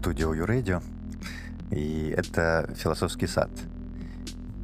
[0.00, 0.82] OU Radio.
[1.70, 3.50] И это «Философский сад».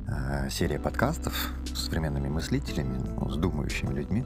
[0.09, 4.25] А, серия подкастов с современными мыслителями, ну, с думающими людьми.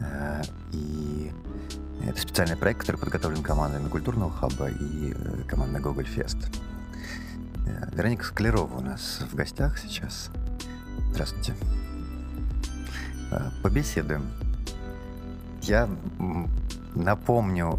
[0.00, 1.30] А, и
[2.06, 6.38] это специальный проект, который подготовлен командами Культурного хаба и э, командой Гоголь Фест.
[7.66, 10.30] Э, Вероника Склерова у нас в гостях сейчас.
[11.10, 11.54] Здравствуйте.
[13.62, 14.30] Побеседуем.
[15.62, 15.88] Я
[16.94, 17.78] напомню,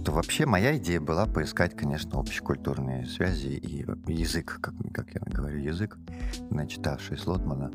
[0.00, 5.58] что вообще моя идея была поискать, конечно, общекультурные связи и язык, как, как я говорю,
[5.58, 5.98] язык,
[6.50, 7.72] начитавший Слотмана,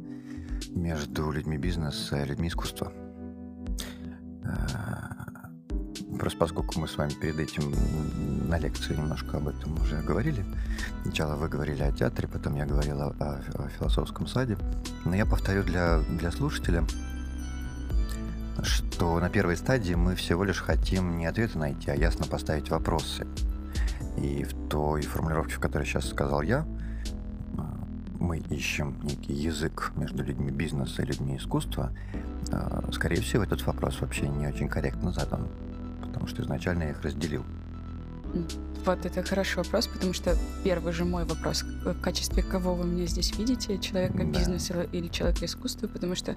[0.70, 2.94] между людьми бизнеса и людьми искусства.
[6.18, 7.74] Просто поскольку мы с вами перед этим
[8.48, 10.46] на лекции немножко об этом уже говорили.
[11.04, 14.58] Сначала вы говорили о театре, потом я говорил о, о философском саде.
[15.04, 16.86] Но я повторю для, для слушателя,
[18.94, 23.26] что на первой стадии мы всего лишь хотим не ответы найти, а ясно поставить вопросы.
[24.18, 26.64] И в той формулировке, в которой сейчас сказал я,
[28.20, 31.92] мы ищем некий язык между людьми бизнеса и людьми искусства,
[32.92, 35.48] скорее всего, этот вопрос вообще не очень корректно задан
[36.24, 37.44] потому что изначально я их разделил.
[38.86, 43.06] Вот это хороший вопрос, потому что первый же мой вопрос, в качестве кого вы меня
[43.06, 44.24] здесь видите, человека да.
[44.26, 46.36] бизнеса или человека искусства, потому что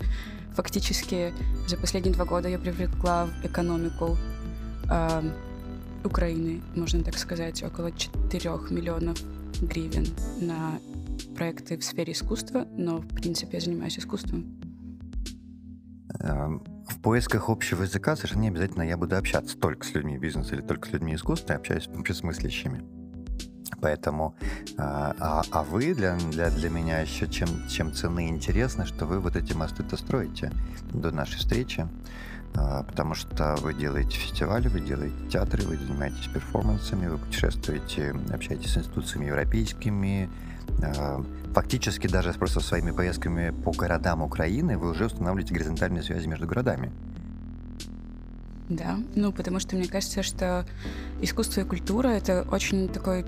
[0.54, 1.32] фактически
[1.66, 4.16] за последние два года я привлекла в экономику
[4.88, 5.22] э,
[6.04, 9.18] Украины, можно так сказать, около 4 миллионов
[9.60, 10.06] гривен
[10.40, 10.78] на
[11.36, 14.55] проекты в сфере искусства, но в принципе я занимаюсь искусством.
[16.20, 20.54] Эм, в поисках общего языка совершенно не обязательно я буду общаться только с людьми бизнеса
[20.54, 22.84] или только с людьми искусства, я общаюсь с мыслящими.
[23.80, 24.34] Поэтому,
[24.78, 29.20] а, а, а вы для, для, для меня еще чем, чем цены интересно, что вы
[29.20, 30.52] вот эти мосты-то строите
[30.92, 31.86] до нашей встречи,
[32.54, 38.72] а, потому что вы делаете фестивали, вы делаете театры, вы занимаетесь перформансами, вы путешествуете, общаетесь
[38.72, 40.30] с институциями европейскими,
[40.82, 41.22] а,
[41.56, 46.92] фактически даже просто своими поездками по городам Украины вы уже устанавливаете горизонтальные связи между городами.
[48.68, 50.66] Да, ну потому что мне кажется, что
[51.22, 53.24] искусство и культура это очень такой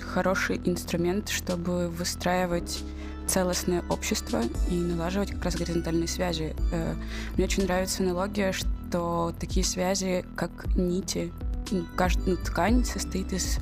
[0.00, 2.82] хороший инструмент, чтобы выстраивать
[3.26, 4.40] целостное общество
[4.70, 6.56] и налаживать как раз горизонтальные связи.
[6.72, 6.94] Э,
[7.36, 11.30] мне очень нравится аналогия, что такие связи, как нити,
[11.94, 13.58] каждая ну, ткань состоит из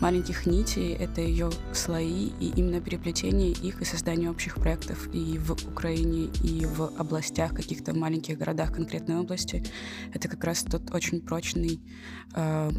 [0.00, 5.52] маленьких нитей, это ее слои, и именно переплетение их и создание общих проектов и в
[5.68, 9.64] Украине, и в областях, каких-то маленьких городах конкретной области,
[10.12, 11.80] это как раз тот очень прочный,
[12.34, 12.70] э,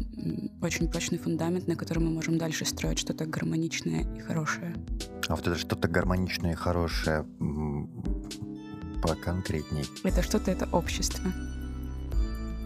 [0.60, 4.74] очень прочный фундамент, на котором мы можем дальше строить что-то гармоничное и хорошее.
[5.28, 7.24] А вот это что-то гармоничное и хорошее
[9.02, 9.84] поконкретней.
[10.04, 11.30] Это что-то, это общество.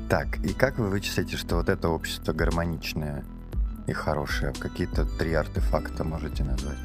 [0.09, 3.25] Так, и как вы вычислите, что вот это общество гармоничное?
[3.87, 4.53] И хорошее?
[4.59, 6.79] Какие-то три артефакта можете назвать?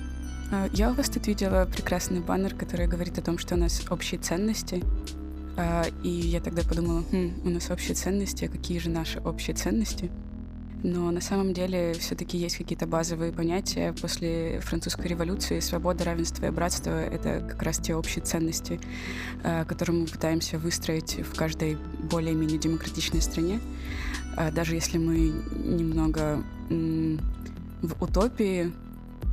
[0.51, 3.81] А, я у вас тут видела прекрасный баннер, который говорит о том, что у нас
[3.89, 4.83] общие ценности.
[5.57, 9.55] А, и я тогда подумала, хм, у нас общие ценности, а какие же наши общие
[9.55, 10.11] ценности?
[10.83, 13.93] Но на самом деле все-таки есть какие-то базовые понятия.
[14.01, 18.79] После французской революции свобода, равенство и братство— это как раз те общие ценности,
[19.43, 21.77] которые мы пытаемся выстроить в каждой
[22.11, 23.59] более-менее демократичной стране.
[24.53, 26.43] Даже если мы немного
[27.81, 28.71] в утопии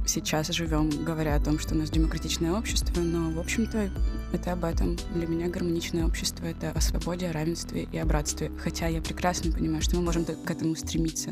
[0.08, 3.90] сейчас живем, говоря о том, что у нас демократичное общество, но, в общем-то,
[4.32, 4.96] это об этом.
[5.14, 8.50] Для меня гармоничное общество— это о свободе, о равенстве и о братстве.
[8.58, 11.30] Хотя я прекрасно понимаю, что мы можем к этому стремиться.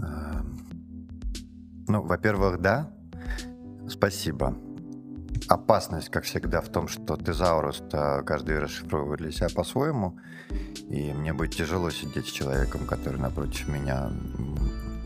[0.00, 0.60] Эм,
[1.88, 2.90] ну, во-первых, да.
[3.88, 4.56] Спасибо.
[5.48, 7.82] Опасность, как всегда, в том, что тезаурус
[8.26, 10.18] каждый расшифровывает для себя по-своему.
[10.90, 14.10] И мне будет тяжело сидеть с человеком, который напротив меня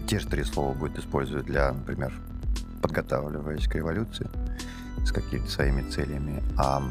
[0.09, 2.13] те же три слова будет использовать для, например,
[2.83, 4.29] подготавливаясь к революции
[5.05, 6.43] с какими-то своими целями.
[6.59, 6.83] А,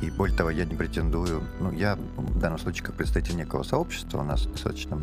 [0.00, 4.20] и более того, я не претендую, ну, я в данном случае как представитель некого сообщества,
[4.20, 5.00] у нас достаточно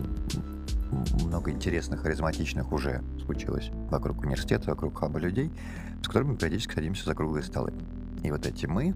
[1.25, 5.51] много интересных, харизматичных уже случилось вокруг университета, вокруг хаба людей,
[6.03, 7.73] с которыми периодически садимся за круглые столы.
[8.23, 8.93] И вот эти мы,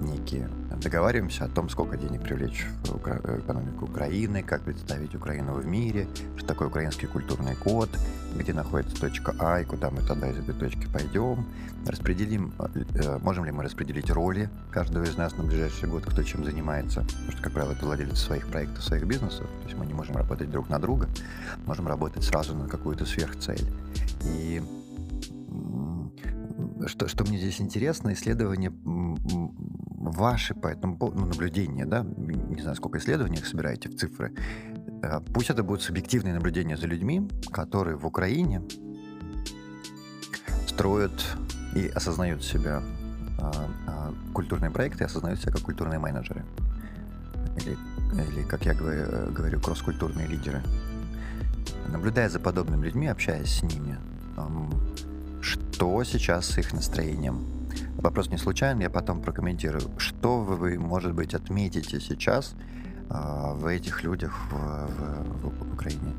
[0.00, 0.48] некие,
[0.82, 6.06] договариваемся о том, сколько денег привлечь в экономику Украины, как представить Украину в мире,
[6.36, 7.88] что такое украинский культурный код,
[8.36, 11.46] где находится точка А и куда мы тогда из этой точки пойдем.
[11.86, 16.44] Распределим, э, можем ли мы распределить роли каждого из нас на ближайший год, кто чем
[16.44, 17.00] занимается.
[17.00, 19.46] Потому что, как правило, это владельцы своих проектов, своих бизнесов.
[19.46, 21.08] То есть мы не можем работать друг на друга,
[21.66, 23.70] можем работать сразу на какую-то сверхцель.
[24.24, 24.62] И
[26.86, 32.98] что, что мне здесь интересно, исследования ваши по этому ну, наблюдения, да, не знаю, сколько
[32.98, 34.34] исследований их собираете в цифры,
[35.02, 38.62] э, пусть это будут субъективные наблюдения за людьми, которые в Украине
[40.66, 41.12] строят
[41.74, 42.82] и осознают себя
[43.38, 43.52] а,
[43.86, 46.44] а, культурные проекты, осознают себя как культурные менеджеры.
[47.56, 47.76] Или,
[48.30, 50.62] или как я говорю, говорю кросс-культурные лидеры.
[51.88, 53.98] Наблюдая за подобными людьми, общаясь с ними,
[55.44, 57.46] что сейчас с их настроением?
[57.96, 59.82] Вопрос не случайный, я потом прокомментирую.
[59.98, 62.54] Что вы, может быть, отметите сейчас
[63.10, 66.14] э, в этих людях в, в, в Украине?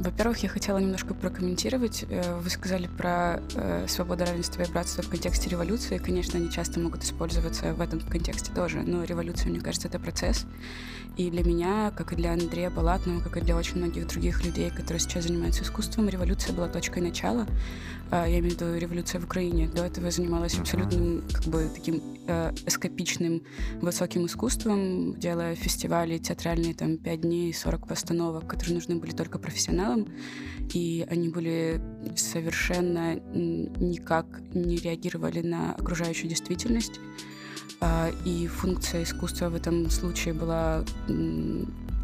[0.00, 2.06] Во-первых, я хотела немножко прокомментировать.
[2.08, 5.98] Э, вы сказали про э, свободу, равенство и братство в контексте революции.
[5.98, 10.46] Конечно, они часто могут использоваться в этом контексте тоже, но революция, мне кажется, это процесс.
[11.18, 14.70] И для меня, как и для Андрея Балатного, как и для очень многих других людей,
[14.70, 17.46] которые сейчас занимаются искусством, революция была точкой начала.
[18.10, 19.68] Э, я имею в виду революция в Украине.
[19.68, 23.42] До этого я занималась абсолютно как бы таким э, эскапичным
[23.80, 30.08] высоким искусством, делая фестивали театральные там 5 дней, 40 постановок, которые нужны были только профессионалам.
[30.74, 31.80] И они были
[32.16, 37.00] совершенно никак не реагировали на окружающую действительность.
[37.80, 40.84] А, и функция искусства в этом случае была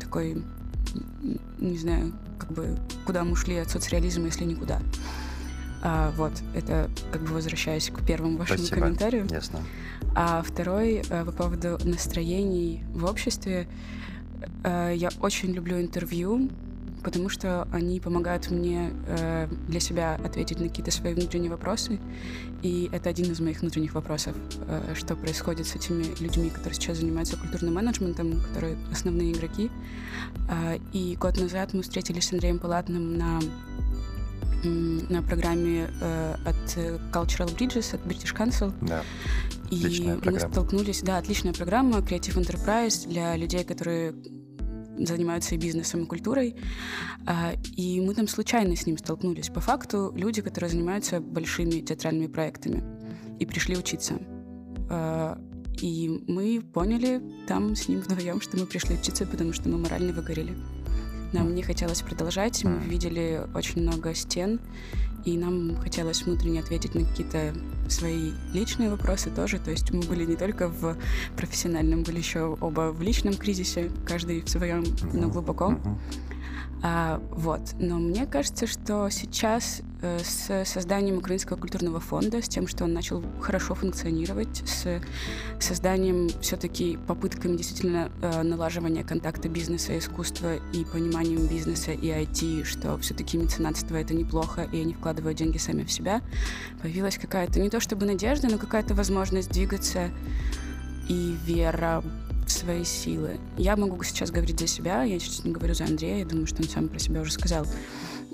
[0.01, 0.43] такой,
[1.59, 4.81] не знаю, как бы, куда мы ушли от соцреализма, если никуда.
[5.89, 8.81] А, вот, это как бы возвращаясь к первому вашему Спасибо.
[8.81, 9.27] комментарию.
[9.31, 9.61] Ясно.
[10.17, 13.69] А второй а, по поводу настроений в обществе.
[14.65, 16.51] А, я очень люблю интервью
[17.07, 22.01] потому что они помогают мне э, для себя ответить на какие-то свои внутренние вопросы.
[22.63, 24.35] И это один из моих внутренних вопросов,
[24.67, 29.71] э, что происходит с этими людьми, которые сейчас занимаются культурным менеджментом, которые основные игроки.
[30.51, 33.39] Э, и год назад мы встретились с Андреем Палатным на
[34.67, 36.77] на программе э, от
[37.13, 38.73] Cultural Bridges, от British Council.
[38.83, 39.03] Да.
[39.71, 44.15] И мы столкнулись, да, отличная программа Creative Enterprise для людей, которые
[44.99, 46.57] занимаются и бизнесом, и культурой.
[47.27, 49.49] А, и мы там случайно с ним столкнулись.
[49.49, 52.83] По факту люди, которые занимаются большими театральными проектами
[53.39, 54.15] и пришли учиться.
[54.89, 55.39] А,
[55.81, 60.13] и мы поняли там с ним вдвоем, что мы пришли учиться, потому что мы морально
[60.13, 60.55] выгорели.
[61.33, 64.61] Нам не хотелось продолжать, мы видели очень много стен,
[65.25, 67.53] и нам хотелось внутренне ответить на какие-то
[67.89, 69.59] свои личные вопросы тоже.
[69.59, 70.97] То есть мы были не только в
[71.37, 75.79] профессиональном, были еще оба в личном кризисе, каждый в своем, но глубоко.
[76.83, 77.61] А, вот.
[77.79, 82.93] Но мне кажется, что сейчас э, с созданием Украинского культурного фонда, с тем, что он
[82.93, 85.01] начал хорошо функционировать, с
[85.59, 92.65] созданием все-таки попытками действительно э, налаживания контакта бизнеса и искусства и пониманием бизнеса и IT,
[92.65, 96.21] что все-таки меценатство это неплохо, и они вкладывают деньги сами в себя,
[96.83, 100.11] появилась какая-то не то чтобы надежда, но какая-то возможность двигаться
[101.09, 102.03] и вера
[102.51, 103.39] свои силы.
[103.57, 106.63] Я могу сейчас говорить за себя, я сейчас не говорю за Андрея, я думаю, что
[106.63, 107.67] он сам про себя уже сказал.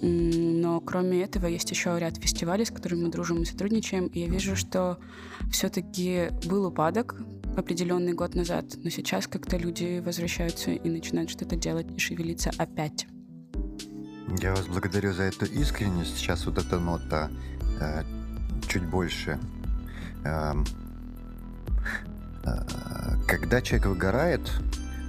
[0.00, 4.26] Но кроме этого есть еще ряд фестивалей, с которыми мы дружим и сотрудничаем, и я
[4.26, 4.98] вижу, что
[5.50, 7.16] все-таки был упадок
[7.56, 13.06] определенный год назад, но сейчас как-то люди возвращаются и начинают что-то делать и шевелиться опять.
[14.40, 16.16] Я вас благодарю за эту искренность.
[16.16, 17.30] Сейчас вот эта нота
[17.80, 18.02] э,
[18.66, 19.38] чуть больше
[20.24, 20.54] э,
[23.26, 24.40] когда человек выгорает,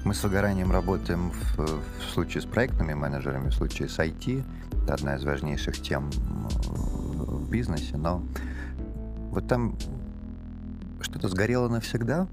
[0.03, 4.43] мы с выгоранием работаем в, в случае с проектными менеджерами, в случае с IT.
[4.83, 8.21] Это одна из важнейших тем в бизнесе, но
[9.31, 9.77] вот там
[11.01, 12.27] что-то сгорело навсегда.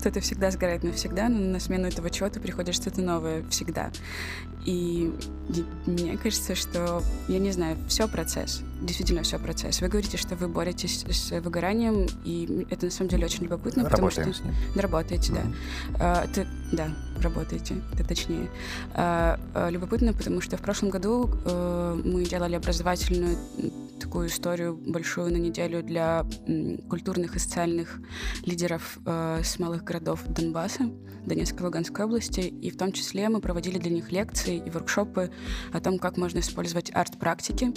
[0.00, 3.90] Что-то всегда сгорает навсегда, но на смену этого чего-то приходит что-то новое всегда.
[4.64, 5.12] И
[5.84, 8.62] мне кажется, что, я не знаю, все процесс.
[8.80, 9.82] Действительно, все процесс.
[9.82, 14.10] Вы говорите, что вы боретесь с выгоранием, и это на самом деле очень любопытно, Работаем
[14.10, 14.42] потому что...
[14.42, 14.54] С ним.
[14.74, 15.54] Работаете, mm-hmm.
[15.98, 16.00] да.
[16.00, 16.88] А, это, да,
[17.20, 18.48] работаете, это точнее.
[18.94, 23.36] А, а, любопытно, потому что в прошлом году а, мы делали образовательную
[24.00, 26.26] такую историю большую на неделю для
[26.88, 28.00] культурных и социальных
[28.44, 30.90] лидеров э, с малых городов Донбасса,
[31.26, 35.30] Донецкой и Луганской области, и в том числе мы проводили для них лекции и воркшопы
[35.72, 37.72] о том, как можно использовать арт-практики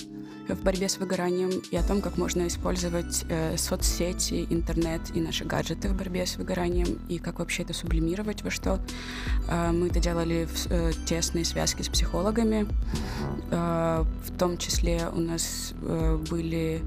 [0.48, 5.46] в борьбе с выгоранием и о том, как можно использовать э, соцсети, интернет и наши
[5.46, 8.80] гаджеты в борьбе с выгоранием и как вообще это сублимировать во что.
[9.48, 12.68] Э, мы это делали в э, тесной связке с психологами.
[13.52, 15.74] Э, в том числе у нас
[16.30, 16.82] были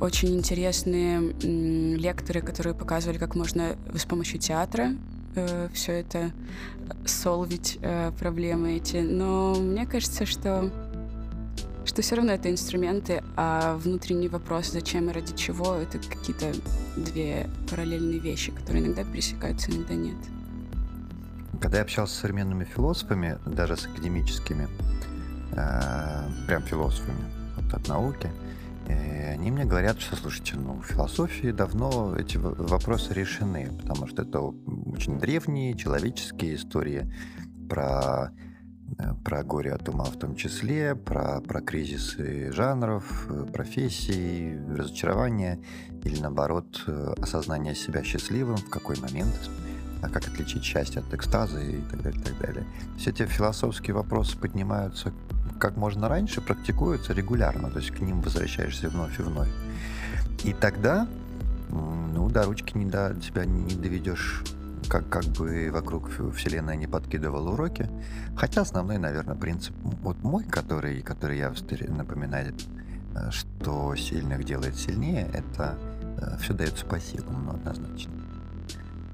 [0.00, 1.20] очень интересные
[1.96, 4.94] лекторы, которые показывали, как можно с помощью театра
[5.34, 6.30] э, все это
[7.04, 8.98] солвить э, проблемы эти.
[8.98, 10.70] Но мне кажется, что
[11.84, 16.52] что все равно это инструменты, а внутренний вопрос, зачем и ради чего, это какие-то
[16.96, 20.16] две параллельные вещи, которые иногда пересекаются, иногда нет.
[21.60, 24.68] Когда я общался с современными философами, даже с академическими,
[25.52, 27.18] э, прям философами
[27.56, 28.30] вот, от науки,
[28.86, 34.22] э, они мне говорят, что, слушайте, ну, в философии давно эти вопросы решены, потому что
[34.22, 37.12] это очень древние человеческие истории
[37.68, 38.32] про
[38.96, 45.58] Э, про горе от ума в том числе, про, про кризисы жанров, профессий, разочарования
[46.04, 46.84] или, наоборот,
[47.18, 49.50] осознание себя счастливым, в какой момент,
[50.02, 52.66] а как отличить счастье от экстаза и так далее, и так далее.
[52.96, 55.12] Все эти философские вопросы поднимаются
[55.58, 59.48] как можно раньше, практикуются регулярно, то есть к ним возвращаешься вновь и вновь.
[60.44, 61.08] И тогда,
[61.70, 64.44] ну, до ручки не до тебя не доведешь
[64.88, 67.88] как, как бы вокруг Вселенная не подкидывала уроки.
[68.36, 71.52] Хотя основной, наверное, принцип вот мой, который, который я
[71.88, 72.54] напоминаю,
[73.14, 75.76] э, что сильных делает сильнее, это
[76.20, 78.12] э, все дается по силам, ну, однозначно.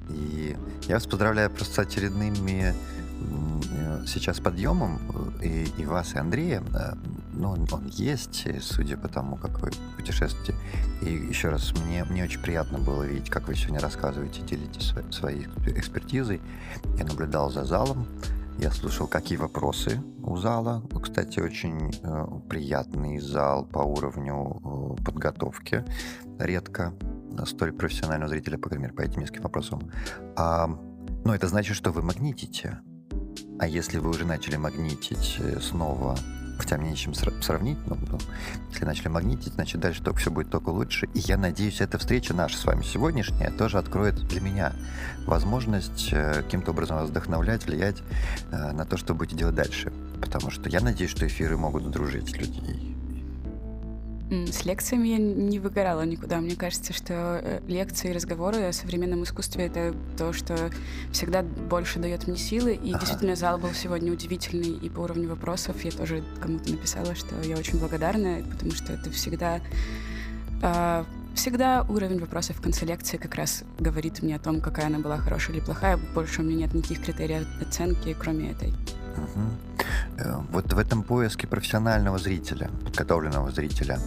[0.09, 0.57] И
[0.89, 4.99] я вас поздравляю просто с очередными э, сейчас подъемом
[5.43, 6.63] и, и вас, и Андрея.
[7.33, 10.55] Ну, он, есть, судя по тому, как вы путешествуете.
[11.03, 15.47] И еще раз, мне, мне очень приятно было видеть, как вы сегодня рассказываете, делитесь своей
[15.67, 16.41] экспертизой.
[16.97, 18.07] Я наблюдал за залом,
[18.59, 20.83] я слушал, какие вопросы у зала.
[21.03, 25.85] Кстати, очень э, приятный зал по уровню э, подготовки.
[26.39, 26.95] Редко
[27.47, 29.91] столь профессионального зрителя, по крайней мере, по этим нескольким вопросам.
[30.37, 30.69] А,
[31.25, 32.79] но это значит, что вы магнитите.
[33.59, 36.17] А если вы уже начали магнитить э, снова
[36.59, 38.19] хотя мне нечем сравнить, но ну,
[38.71, 41.09] если начали магнитить, значит дальше только все будет только лучше.
[41.15, 44.73] И я надеюсь, эта встреча наша с вами сегодняшняя тоже откроет для меня
[45.27, 48.03] возможность э, каким-то образом вас вдохновлять, влиять
[48.51, 49.93] э, на то, что будете делать дальше.
[50.21, 52.97] Потому что я надеюсь, что эфиры могут дружить людей
[54.31, 56.39] с лекциями я не выгорала никуда.
[56.39, 60.71] Мне кажется, что э, лекции и разговоры о современном искусстве— это то, что
[61.13, 62.75] всегда больше дает мне силы.
[62.75, 63.01] И ага.
[63.01, 64.71] действительно, зал был сегодня удивительный.
[64.71, 69.11] И по уровню вопросов я тоже кому-то написала, что я очень благодарна, потому что это
[69.11, 69.61] всегда...
[70.63, 71.05] Э,
[71.35, 75.19] всегда уровень вопросов в конце лекции как раз говорит мне о том, какая она была
[75.19, 75.99] хорошая или плохая.
[76.15, 78.73] Больше у меня нет никаких критериев оценки, кроме этой.
[79.17, 80.45] Угу.
[80.53, 83.99] Вот в этом поиске профессионального зрителя, подготовленного зрителя,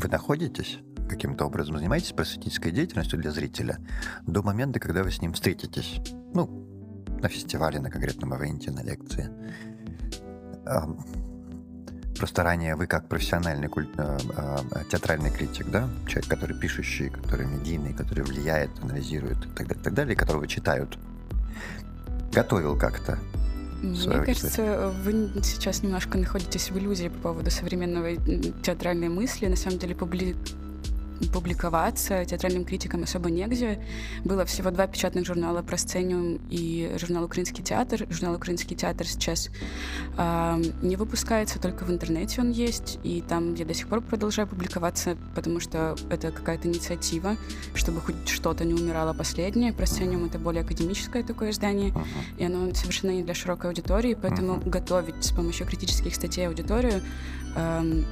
[0.00, 0.78] вы находитесь?
[1.08, 3.78] Каким-то образом занимаетесь просветительской деятельностью для зрителя
[4.26, 6.00] до момента, когда вы с ним встретитесь?
[6.32, 6.46] Ну,
[7.20, 9.30] на фестивале, на конкретном ивенте, на лекции.
[12.18, 17.46] Просто ранее вы как профессиональный культ, э, э, театральный критик, да, человек, который пишущий, который
[17.46, 20.98] медийный, который влияет, анализирует и так далее, и так далее, которого читают,
[22.32, 23.18] готовил как-то
[23.82, 28.16] мне кажется, вы сейчас немножко находитесь в иллюзии по поводу современного
[28.62, 29.46] театральной мысли.
[29.46, 30.36] На самом деле, публи
[31.32, 33.82] публиковаться театральным критикам особо негде.
[34.24, 38.06] Было всего два печатных журнала про сцениум и журнал «Украинский театр».
[38.10, 39.50] Журнал «Украинский театр» сейчас
[40.16, 44.48] э, не выпускается, только в интернете он есть, и там я до сих пор продолжаю
[44.48, 47.36] публиковаться, потому что это какая-то инициатива,
[47.74, 49.72] чтобы хоть что-то не умирало последнее.
[49.72, 51.94] Про сцениум— это более академическое такое издание,
[52.38, 57.02] и оно совершенно не для широкой аудитории, поэтому готовить с помощью критических статей аудиторию
[57.54, 58.02] э,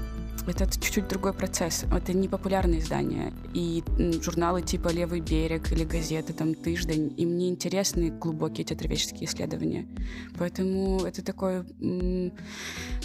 [0.46, 1.84] это чуть-чуть другой процесс.
[1.84, 3.32] Это не популярные издания.
[3.54, 3.82] И
[4.22, 9.86] журналы типа «Левый берег» или газеты, там «Тыждень», им не интересны глубокие театроведческие исследования.
[10.38, 11.66] Поэтому это такое...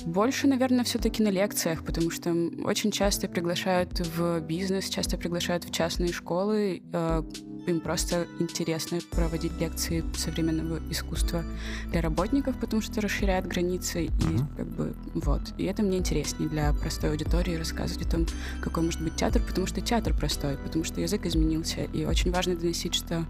[0.06, 2.32] Больше, наверное, все-таки на лекциях, потому что
[2.64, 7.24] очень часто приглашают в бизнес, часто приглашают в частные школы, э,
[7.68, 11.44] им просто интересно проводить лекции современного искусства
[11.92, 14.10] для работников, потому что расширяет границы, и
[14.58, 15.42] как бы вот.
[15.58, 18.26] И это мне интереснее для простой аудитории рассказывать о том,
[18.62, 22.56] какой может быть театр, потому что театр простой, потому что язык изменился, и очень важно
[22.56, 23.26] доносить, что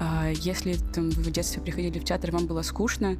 [0.00, 3.16] а, если там, вы в детстве приходили в театр, вам было скучно,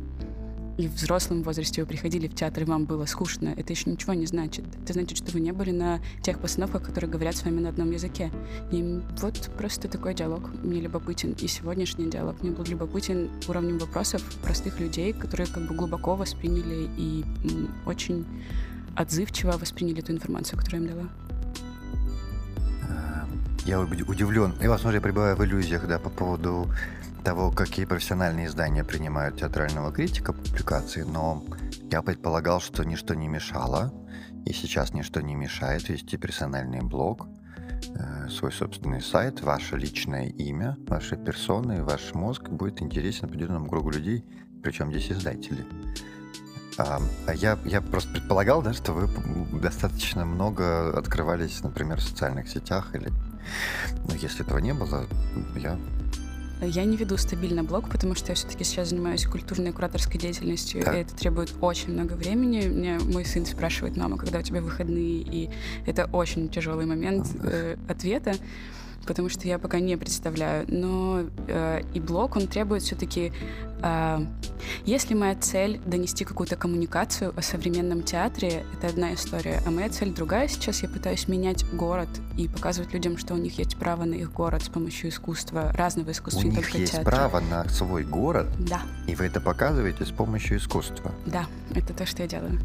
[0.78, 4.14] и в взрослом возрасте вы приходили в театр, и вам было скучно, это еще ничего
[4.14, 4.64] не значит.
[4.82, 7.90] Это значит, что вы не были на тех постановках, которые говорят с вами на одном
[7.90, 8.30] языке.
[8.70, 11.32] И вот просто такой диалог мне любопытен.
[11.40, 16.88] И сегодняшний диалог мне был любопытен уровнем вопросов простых людей, которые как бы глубоко восприняли
[16.96, 17.24] и
[17.84, 18.24] очень
[18.96, 21.08] отзывчиво восприняли ту информацию, которую я им дала.
[23.64, 24.54] Я удивлен.
[24.60, 26.68] И, возможно, я пребываю в иллюзиях, да, по поводу
[27.22, 31.44] того, какие профессиональные издания принимают театрального критика публикации, но
[31.90, 33.92] я предполагал, что ничто не мешало,
[34.44, 37.28] и сейчас ничто не мешает вести персональный блог,
[37.94, 43.90] э, свой собственный сайт, ваше личное имя, ваши персоны, ваш мозг будет интересен определенному кругу
[43.90, 44.24] людей,
[44.62, 45.64] причем здесь издатели.
[46.78, 49.08] А, а я, я просто предполагал, да, что вы
[49.60, 53.10] достаточно много открывались, например, в социальных сетях или...
[54.08, 55.06] Ну, если этого не было,
[55.56, 55.78] я
[56.66, 60.96] я не веду стабильно блог, потому что я все-таки сейчас занимаюсь культурной кураторской деятельностью, да.
[60.96, 62.68] и это требует очень много времени.
[62.68, 65.50] Мне мой сын спрашивает, мама, когда у тебя выходные, и
[65.86, 68.34] это очень тяжелый момент э, ответа
[69.06, 70.66] потому что я пока не представляю.
[70.68, 73.32] Но э, и блог, он требует все-таки...
[73.82, 74.20] Э,
[74.84, 80.12] если моя цель донести какую-то коммуникацию о современном театре, это одна история, а моя цель
[80.12, 80.48] другая.
[80.48, 84.32] Сейчас я пытаюсь менять город и показывать людям, что у них есть право на их
[84.32, 87.10] город с помощью искусства, разного искусства, у не них есть театра.
[87.10, 88.46] право на свой город?
[88.58, 88.82] Да.
[89.06, 91.12] И вы это показываете с помощью искусства?
[91.26, 92.60] Да, это то, что я делаю.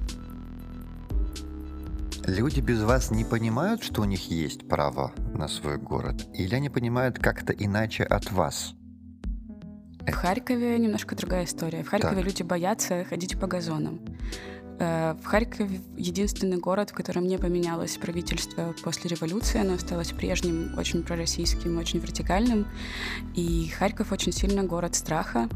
[2.28, 6.26] Люди без вас не понимают, что у них есть право на свой город?
[6.34, 8.74] Или они понимают как-то иначе от вас?
[10.06, 11.84] В Харькове немножко другая история.
[11.84, 12.26] В Харькове Так.
[12.26, 14.02] люди боятся ходить по газонам.
[14.80, 19.62] Э, В Харькове единственный город, в котором не поменялось правительство после революции.
[19.62, 22.68] Оно осталось прежним, очень пророссийским, очень вертикальным.
[23.36, 25.48] И Харьков очень сильно город страха.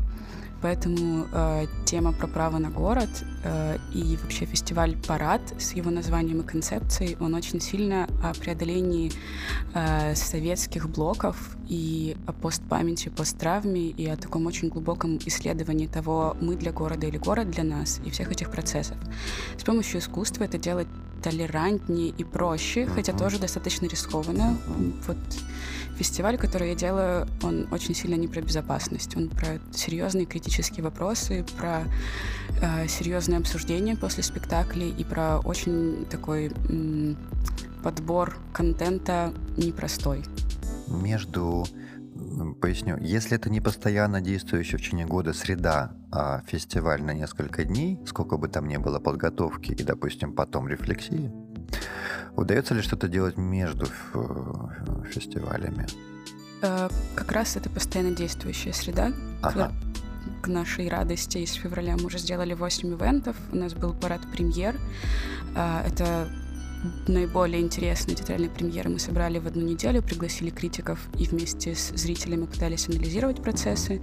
[0.61, 3.09] Поэтому э, тема про право на город
[3.43, 9.11] э, и вообще фестиваль «Парад» с его названием и концепцией, он очень сильно о преодолении
[9.73, 16.55] э, советских блоков и о постпамяти, посттравме и о таком очень глубоком исследовании того, мы
[16.55, 18.97] для города или город для нас, и всех этих процессов.
[19.57, 20.87] С помощью искусства это делать
[21.21, 24.57] толерантнее и проще, хотя тоже достаточно рискованно.
[25.07, 25.17] Вот
[25.97, 31.45] фестиваль, который я делаю, он очень сильно не про безопасность, он про серьезные критические вопросы,
[31.57, 31.83] про
[32.61, 37.17] э, серьезное обсуждение после спектаклей и про очень такой м,
[37.83, 40.23] подбор контента непростой.
[40.87, 41.65] Между,
[42.59, 47.99] поясню, если это не постоянно действующая в течение года среда, а фестиваль на несколько дней,
[48.05, 51.31] сколько бы там ни было подготовки и, допустим, потом рефлексии,
[52.35, 55.87] удается ли что-то делать между ф- фестивалями?
[56.61, 59.11] Э, как раз это постоянно действующая среда.
[59.41, 59.71] Ага.
[60.43, 63.35] К нашей радости из февраля мы уже сделали 8 ивентов.
[63.51, 64.75] У нас был парад премьер.
[65.55, 66.27] Э, Это
[67.07, 72.45] наиболее интересные театральные премьеры мы собрали в одну неделю, пригласили критиков и вместе с зрителями
[72.45, 74.01] пытались анализировать процессы.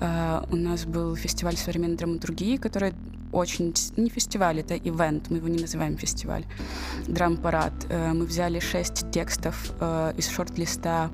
[0.00, 2.92] Э, У нас был фестиваль современной драматургии, который
[3.32, 3.74] очень...
[3.96, 6.44] Не фестиваль, это ивент, мы его не называем фестиваль.
[7.06, 7.72] Драм-парад.
[7.88, 11.10] Э, Мы взяли шесть текстов э, из шорт-листа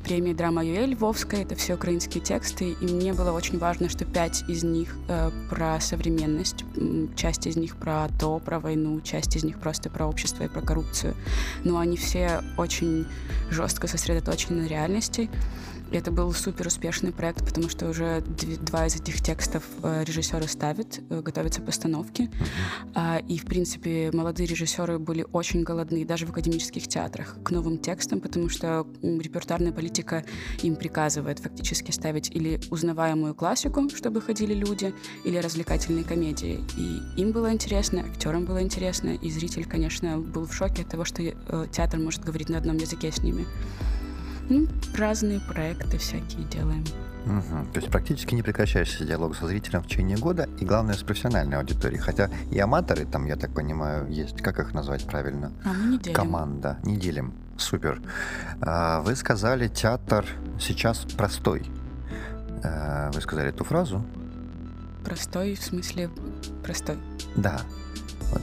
[0.00, 1.42] премии «Драма Юэ» Львовская.
[1.42, 5.80] Это все украинские тексты, и мне было очень важно, что пять из них э, про
[5.80, 6.64] современность,
[7.16, 10.60] часть из них про то, про войну, часть из них просто про общество и про
[10.60, 11.14] коррупцию.
[11.64, 13.06] Но они все очень
[13.50, 15.30] жестко сосредоточены на реальности.
[15.92, 20.46] Это был супер успешный проект, потому что уже дв- два из этих текстов э, режиссеры
[20.46, 22.30] ставят, э, готовятся постановки.
[22.94, 27.78] А, и, в принципе, молодые режиссеры были очень голодны, даже в академических театрах, к новым
[27.78, 30.24] текстам, потому что репертуарная политика
[30.62, 36.60] им приказывает фактически ставить или узнаваемую классику, чтобы ходили люди, или развлекательные комедии.
[36.76, 41.04] И им было интересно, актерам было интересно, и зритель, конечно, был в шоке от того,
[41.04, 43.44] что э, театр может говорить на одном языке с ними.
[44.50, 46.84] Ну, разные проекты всякие делаем.
[47.24, 47.70] Мгм.
[47.72, 51.56] То есть практически не прекращающийся диалог со зрителем в течение года, и главное, с профессиональной
[51.58, 52.00] аудиторией.
[52.00, 54.42] Хотя и аматоры там, я так понимаю, есть.
[54.42, 55.52] Как их назвать правильно?
[55.64, 56.16] А мы не делим.
[56.16, 56.78] Команда.
[56.82, 57.32] Не делим.
[57.56, 58.00] Супер.
[58.60, 60.26] А, Вы сказали, театр
[60.58, 61.62] сейчас простой.
[62.64, 64.04] А, Вы сказали эту фразу?
[65.04, 66.10] Простой, в смысле
[66.64, 66.98] простой.
[67.36, 67.60] Да.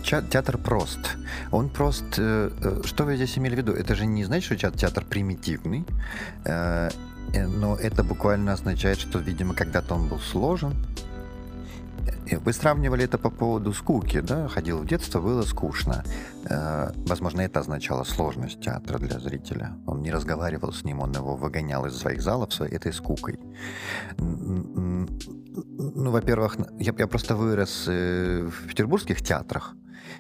[0.04, 1.00] Театр прост.
[1.52, 2.04] Он прост.
[2.18, 3.74] э, э, Что вы здесь имели в виду?
[3.74, 5.86] Это же не значит, что театр, примитивный,
[6.46, 6.90] э,
[7.34, 10.74] но это буквально означает, что, видимо, когда-то он был сложен.
[12.32, 14.48] Вы сравнивали это по поводу скуки, да?
[14.48, 16.04] Ходил в детство, было скучно.
[16.50, 19.78] Э, Возможно, это означало сложность театра для зрителя.
[19.86, 23.40] Он не разговаривал с ним, он его выгонял из своих залов своей этой скукой.
[24.18, 29.76] Ну, во-первых, я, я просто вырос э, в петербургских театрах,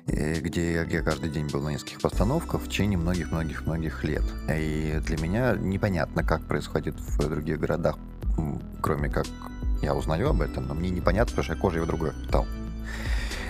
[0.08, 4.24] э, где я, каждый день был на нескольких постановках в течение многих-многих-многих лет.
[4.50, 7.98] И для меня непонятно, как происходит в других городах,
[8.82, 9.26] кроме как
[9.81, 12.45] я узнаю об этом, но мне непонятно, потому что я кожей в другой впитал.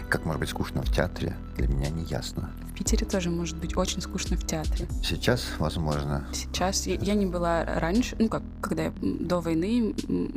[0.09, 2.49] Как может быть скучно в театре, для меня не ясно.
[2.71, 4.87] В Питере тоже может быть очень скучно в театре.
[5.03, 9.93] Сейчас, возможно, Сейчас я, я не была раньше, ну как, когда я, до войны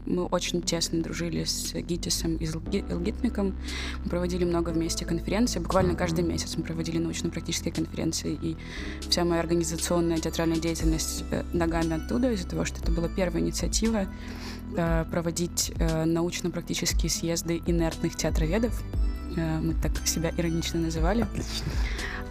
[0.07, 3.55] мы очень тесно дружили с ГИТИСом и Элгитмиком.
[4.03, 5.61] Мы проводили много вместе конференций.
[5.61, 8.39] Буквально каждый месяц мы проводили научно-практические конференции.
[8.43, 8.57] И
[9.09, 14.07] вся моя организационная театральная деятельность э, ногами оттуда, из-за того, что это была первая инициатива
[14.75, 18.83] проводить э, научно-практические съезды инертных театроведов.
[19.37, 21.23] Э, мы так себя иронично называли.
[21.23, 21.73] Отлично.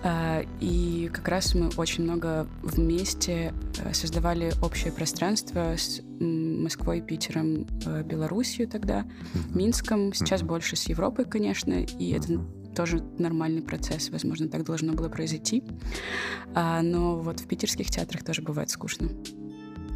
[0.03, 7.65] Э, и как раз мы очень много вместе э, создавали общее пространство с Москвой, Питером,
[8.05, 9.05] Белоруссией тогда,
[9.53, 10.13] Минском.
[10.13, 12.41] Сейчас больше с Европой, конечно, и это
[12.75, 15.63] тоже нормальный процесс, возможно, так должно было произойти.
[16.53, 19.09] А, но вот в питерских театрах тоже бывает скучно.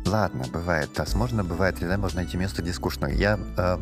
[0.06, 0.90] Ладно, бывает.
[0.98, 3.08] Возможно, бывает, иногда можно найти место, где скучно.
[3.08, 3.78] Я э,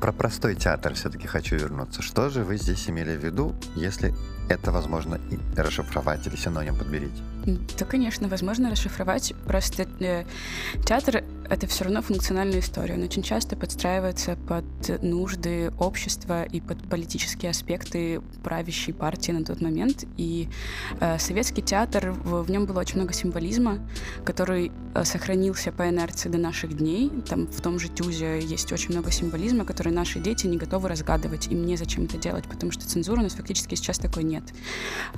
[0.00, 2.02] про простой театр все-таки хочу вернуться.
[2.02, 4.14] Что же вы здесь имели в виду, если
[4.48, 7.22] это возможно и расшифровать или синоним подберите?
[7.46, 9.32] Да, конечно, возможно расшифровать.
[9.46, 10.24] Просто э,
[10.84, 12.94] театр это все равно функциональная история.
[12.94, 14.64] Он очень часто подстраивается под
[15.02, 20.04] нужды общества и под политические аспекты правящей партии на тот момент.
[20.16, 20.48] И
[21.00, 23.78] э, советский театр, в, в нем было очень много символизма,
[24.24, 27.10] который э, сохранился по инерции до наших дней.
[27.28, 31.48] Там в том же Тюзе есть очень много символизма, который наши дети не готовы разгадывать.
[31.48, 34.44] Им не зачем это делать, потому что цензуры у нас фактически сейчас такой нет.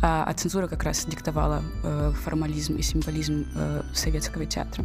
[0.01, 4.85] А, а цензура как раз диктовала э, формализм и символизм э, советского театра.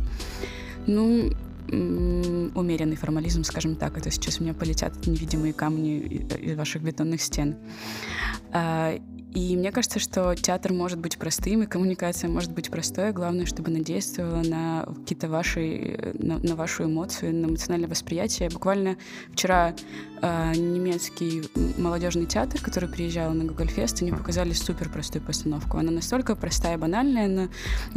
[0.85, 1.31] Ну,
[1.69, 3.97] умеренный формализм, скажем так.
[3.97, 5.99] Это сейчас у меня полетят невидимые камни
[6.41, 7.55] из ваших бетонных стен.
[9.33, 13.11] И мне кажется, что театр может быть простым, и коммуникация может быть простой.
[13.11, 18.49] Главное, чтобы она действовала на какие-то ваши, на, на вашу эмоцию, на эмоциональное восприятие.
[18.49, 18.97] Буквально
[19.31, 19.73] вчера
[20.21, 21.43] э, немецкий
[21.79, 25.77] молодежный театр, который приезжал на Fest, они показали супер простую постановку.
[25.77, 27.49] Она настолько простая и банальная, но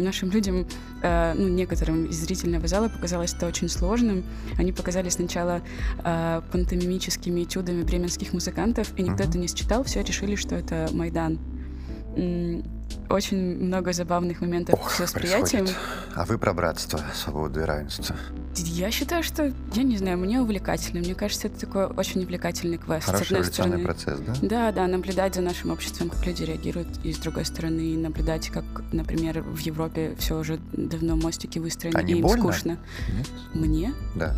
[0.03, 0.66] нашим людям,
[1.03, 4.25] э, ну, некоторым из зрительного зала показалось это очень сложным.
[4.57, 5.61] Они показали сначала
[6.03, 9.29] э, пантомимическими этюдами бременских музыкантов, и никто uh-huh.
[9.29, 12.62] это не считал, все решили, что это Майдан Майдан.
[13.08, 15.64] Очень много забавных моментов Ох, с восприятием.
[15.64, 15.76] Происходит.
[16.14, 18.16] А вы про братство, свободу и равенство?
[18.56, 21.00] Я считаю, что, я не знаю, мне увлекательно.
[21.00, 23.06] Мне кажется, это такой очень увлекательный квест.
[23.06, 24.34] Хороший эволюционный процесс, да?
[24.42, 28.64] Да, да, наблюдать за нашим обществом, как люди реагируют, и с другой стороны наблюдать, как,
[28.92, 32.42] например, в Европе все уже давно мостики выстроены, а и им больно?
[32.42, 32.78] скучно.
[33.08, 33.28] Нет?
[33.54, 33.94] Мне?
[34.16, 34.34] Да.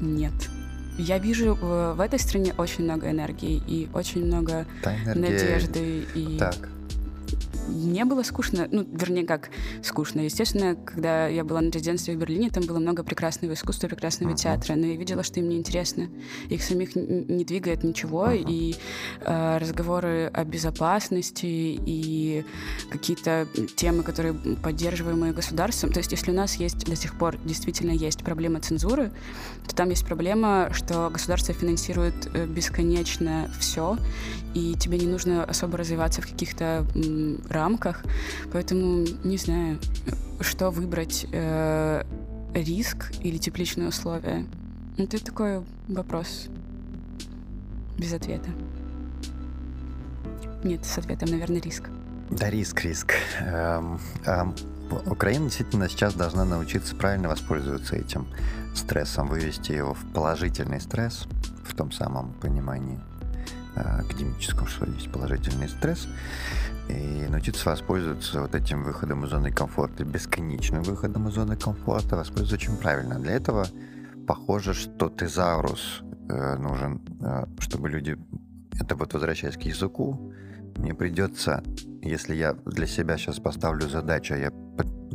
[0.00, 0.32] Нет.
[1.00, 4.66] Я вижу в, в этой стране очень много энергии и очень много
[5.14, 6.68] надежды и так
[7.68, 9.50] не было скучно, ну, вернее, как
[9.82, 10.20] скучно.
[10.20, 14.36] Естественно, когда я была на резиденции в Берлине, там было много прекрасного искусства, прекрасного uh-huh.
[14.36, 16.08] театра, но я видела, что им не интересно.
[16.48, 18.44] Их самих не двигает ничего, uh-huh.
[18.48, 18.76] и
[19.20, 22.44] э, разговоры о безопасности и
[22.90, 23.46] какие-то
[23.76, 25.92] темы, которые поддерживаемые государством.
[25.92, 29.12] То есть, если у нас есть до сих пор действительно есть проблема цензуры,
[29.66, 33.96] то там есть проблема, что государство финансирует э, бесконечно все,
[34.54, 36.86] и тебе не нужно особо развиваться в каких-то
[37.50, 38.02] рамках.
[38.52, 39.78] Поэтому не знаю,
[40.40, 42.04] что выбрать, э,
[42.54, 44.46] риск или тепличные условия.
[44.98, 46.48] Это такой вопрос
[47.98, 48.50] без ответа.
[50.64, 51.84] Нет, с ответом, наверное, риск.
[52.30, 53.14] Да, риск, риск.
[53.40, 54.54] Эм, эм,
[55.06, 58.26] Украина действительно сейчас должна научиться правильно воспользоваться этим
[58.74, 61.26] стрессом, вывести его в положительный стресс,
[61.64, 63.00] в том самом понимании
[63.74, 66.06] э, академическом, что есть положительный стресс,
[66.90, 72.54] и научиться воспользоваться вот этим выходом из зоны комфорта, бесконечным выходом из зоны комфорта, воспользоваться
[72.54, 73.18] очень правильно.
[73.18, 73.66] Для этого
[74.26, 78.16] похоже, что тезаурус э, нужен, э, чтобы люди,
[78.80, 80.32] это вот возвращаясь к языку,
[80.76, 81.62] мне придется,
[82.02, 84.50] если я для себя сейчас поставлю задачу, а я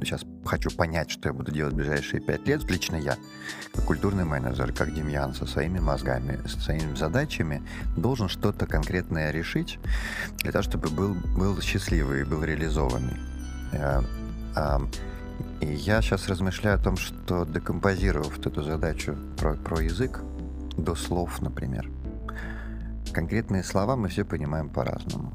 [0.03, 3.17] сейчас хочу понять, что я буду делать в ближайшие пять лет, лично я,
[3.73, 7.63] как культурный менеджер, как Демьян со своими мозгами, со своими задачами,
[7.95, 9.79] должен что-то конкретное решить
[10.39, 13.17] для того, чтобы был, был счастливый и был реализованный.
[13.71, 14.01] Э,
[15.61, 20.21] и я сейчас размышляю о том, что декомпозировав эту задачу про, про язык
[20.77, 21.89] до слов, например,
[23.13, 25.33] конкретные слова мы все понимаем по-разному.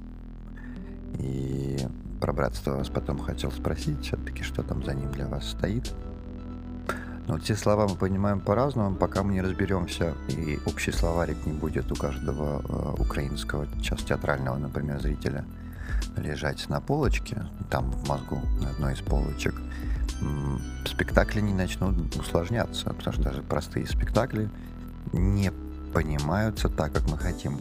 [1.18, 1.78] И
[2.20, 5.92] про братство вас потом хотел спросить, все-таки, что там за ним для вас стоит.
[7.26, 11.90] Но все слова мы понимаем по-разному, пока мы не разберемся, и общий словарик не будет
[11.92, 15.44] у каждого э, украинского, сейчас театрального, например, зрителя
[16.16, 19.54] лежать на полочке, там в мозгу, на одной из полочек,
[20.84, 24.50] спектакли не начнут усложняться, потому что даже простые спектакли
[25.12, 25.52] не
[25.92, 27.58] понимаются так, как мы хотим.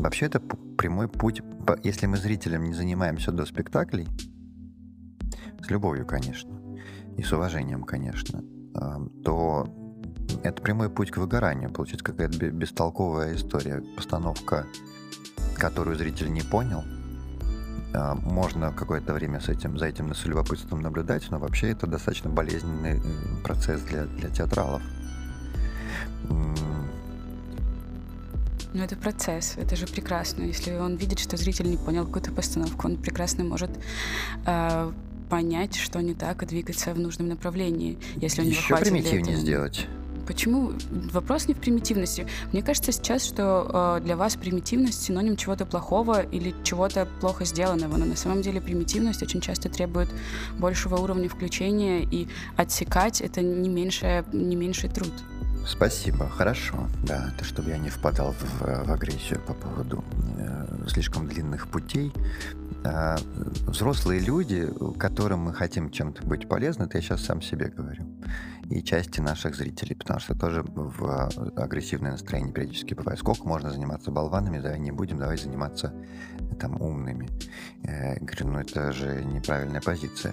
[0.00, 1.42] Вообще это прямой путь,
[1.82, 4.08] если мы зрителям не занимаемся до спектаклей,
[5.62, 6.50] с любовью, конечно,
[7.18, 8.42] и с уважением, конечно,
[9.22, 9.68] то
[10.42, 11.70] это прямой путь к выгоранию.
[11.70, 14.66] Получится какая-то бестолковая история, постановка,
[15.56, 16.82] которую зритель не понял.
[17.92, 22.30] А, можно какое-то время с этим, за этим с любопытством наблюдать, но вообще это достаточно
[22.30, 23.02] болезненный
[23.42, 24.82] процесс для, для театралов.
[28.72, 30.44] Ну, это процесс, это же прекрасно.
[30.44, 33.70] Если он видит, что зритель не понял какую-то постановку, он прекрасно может
[34.46, 34.92] э,
[35.28, 37.98] понять, что не так, и двигаться в нужном направлении.
[38.16, 39.36] Если у него Еще хватит примитивнее этого.
[39.36, 39.86] сделать.
[40.26, 40.72] Почему?
[41.12, 42.24] Вопрос не в примитивности.
[42.52, 47.96] Мне кажется сейчас, что э, для вас примитивность синоним чего-то плохого или чего-то плохо сделанного.
[47.96, 50.08] Но на самом деле примитивность очень часто требует
[50.58, 55.12] большего уровня включения, и отсекать это не, меньше, не меньший труд.
[55.66, 56.88] Спасибо, хорошо.
[57.04, 60.04] Да, это чтобы я не впадал в, в агрессию по поводу
[60.38, 62.12] э, слишком длинных путей.
[62.84, 63.16] Э,
[63.66, 64.68] взрослые люди,
[64.98, 68.04] которым мы хотим чем-то быть полезны, это я сейчас сам себе говорю.
[68.70, 73.18] И части наших зрителей, потому что тоже в агрессивное настроение периодически бывает.
[73.18, 75.92] Сколько можно заниматься болванами, давай не будем, давай заниматься
[76.38, 77.28] э, там умными.
[77.82, 80.32] Э, говорю, ну это же неправильная позиция.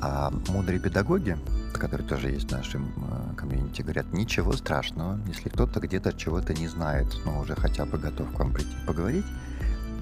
[0.00, 1.36] А мудрые педагоги,
[1.74, 6.68] которые тоже есть в нашем э, комьюнити, говорят, ничего страшного, если кто-то где-то чего-то не
[6.68, 9.26] знает, но уже хотя бы готов к вам прийти поговорить,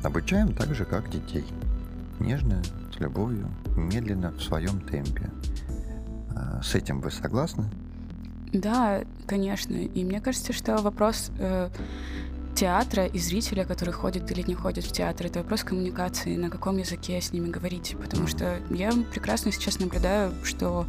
[0.03, 1.47] обучаем так же, как детей.
[2.19, 2.63] Нежно,
[2.95, 5.31] с любовью, медленно, в своем темпе.
[6.35, 7.65] А, С этим вы согласны?
[8.53, 9.75] Да, конечно.
[9.75, 11.69] И мне кажется, что вопрос э,
[12.57, 16.79] театра и зрителя, который ходит или не ходит в театр, это вопрос коммуникации, на каком
[16.79, 17.95] языке с ними говорить.
[18.01, 20.87] Потому что я прекрасно сейчас наблюдаю, что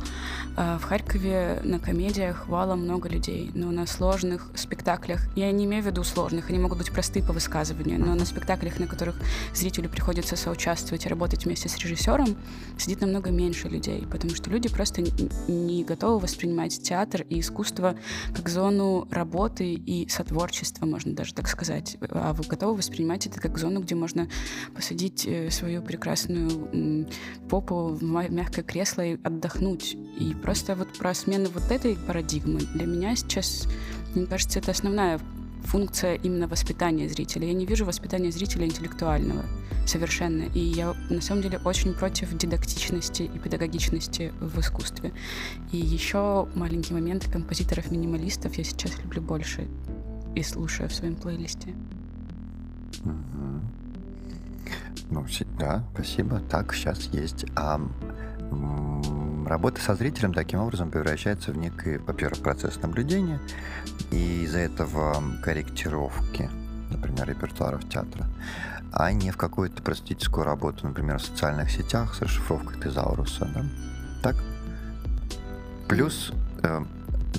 [0.56, 5.84] э, в Харькове на комедиях валом много людей, но на сложных спектаклях, я не имею
[5.84, 9.16] в виду сложных, они могут быть простые по высказыванию, но на спектаклях, на которых
[9.54, 12.38] зрителю приходится соучаствовать и работать вместе с режиссером,
[12.78, 17.98] сидит намного меньше людей, потому что люди просто не готовы воспринимать театр и искусство
[18.34, 21.57] как зону работы и сотворчества, можно даже так сказать.
[22.12, 24.28] А вы готовы воспринимать это как зону, где можно
[24.76, 27.08] посадить э, свою прекрасную
[27.50, 29.96] попу в мягкое кресло и отдохнуть.
[30.20, 33.68] И просто вот про смену вот этой парадигмы для меня сейчас,
[34.16, 35.20] мне кажется, это основная
[35.64, 37.48] функция именно воспитания зрителя.
[37.48, 39.44] Я не вижу воспитания зрителя интеллектуального
[39.86, 40.44] совершенно.
[40.54, 45.14] И я на самом деле очень против дидактичности и педагогичности в искусстве.
[45.72, 49.68] И еще маленький момент композиторов-минималистов я сейчас люблю больше
[50.38, 51.74] и слушаю в своем плейлисте.
[55.10, 55.26] Ну,
[55.58, 56.40] да, спасибо.
[56.50, 57.46] Так, сейчас есть.
[57.56, 57.82] А
[59.48, 63.40] работа со зрителем таким образом превращается в некий, во-первых, процесс наблюдения,
[64.12, 66.50] и из-за этого корректировки,
[66.92, 68.28] например, репертуаров театра,
[68.92, 73.66] а не в какую-то просветительскую работу, например, в социальных сетях с расшифровкой тезауруса, да?
[74.22, 74.36] Так?
[75.88, 76.32] Плюс
[76.64, 76.84] э,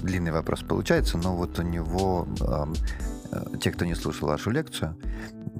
[0.02, 4.96] длинный вопрос получается, но вот у него, э, те, кто не слушал вашу лекцию,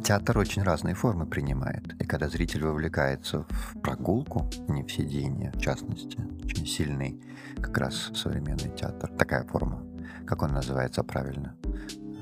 [0.05, 1.95] театр очень разные формы принимает.
[2.01, 7.21] И когда зритель вовлекается в прогулку, не в сидение, в частности, очень сильный
[7.57, 9.83] как раз современный театр, такая форма,
[10.27, 11.55] как он называется правильно?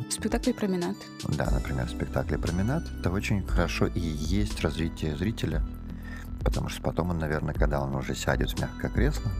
[0.09, 0.97] Спектакль «Променад».
[1.37, 5.63] Да, например, спектакль «Променад»— это очень хорошо и есть развитие зрителя,
[6.45, 9.31] потому что потом он, наверное, когда он уже сядет в мягкое кресло,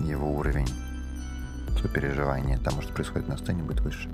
[0.00, 0.68] его уровень
[1.80, 4.08] сопереживания тому, что происходит на сцене, будет выше.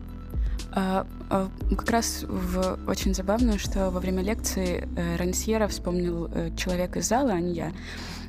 [0.73, 6.51] А, а, как раз в, очень забавно, что во время лекции э, Рансьера вспомнил э,
[6.57, 7.73] человек из зала, а не я.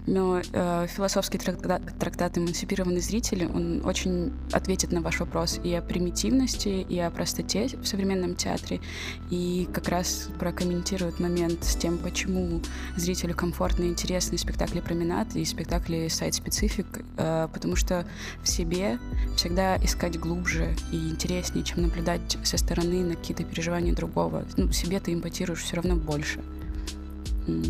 [0.10, 5.84] Но э, философский трактат, трактат «Эмансипированный зритель», он очень ответит на ваш вопрос и о
[5.84, 8.82] примитивности, и о простоте в современном театре,
[9.30, 12.60] и как раз прокомментирует момент с тем, почему
[12.98, 18.08] зрителю комфортно и интересны спектакли «Променад» и спектакли «Сайт-специфик», э, потому что
[18.42, 18.98] в себе
[19.38, 24.44] всегда искать глубже и интереснее, чем наблюдать со стороны на какие-то переживания другого.
[24.58, 26.40] Ну, себе ты импотируешь все равно больше.
[27.48, 27.64] М.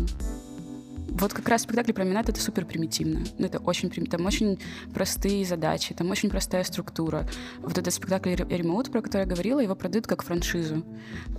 [1.20, 3.20] Вот как раз спектакль «Променад»— это супер примитивно.
[3.38, 4.58] Ну, это очень прим- Там очень
[4.94, 7.28] простые задачи, там очень простая структура.
[7.60, 10.84] Вот этот спектакль «Ре- «Ремоут», про который я говорила, его продают как франшизу.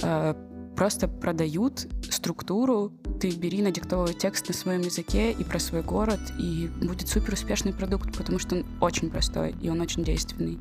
[0.02, 0.36] Э,
[0.74, 6.70] Просто продают структуру, ты бери, надиктовывай текст на своем языке и про свой город, и
[6.82, 10.60] будет супер успешный продукт, потому что он очень простой и он очень действенный.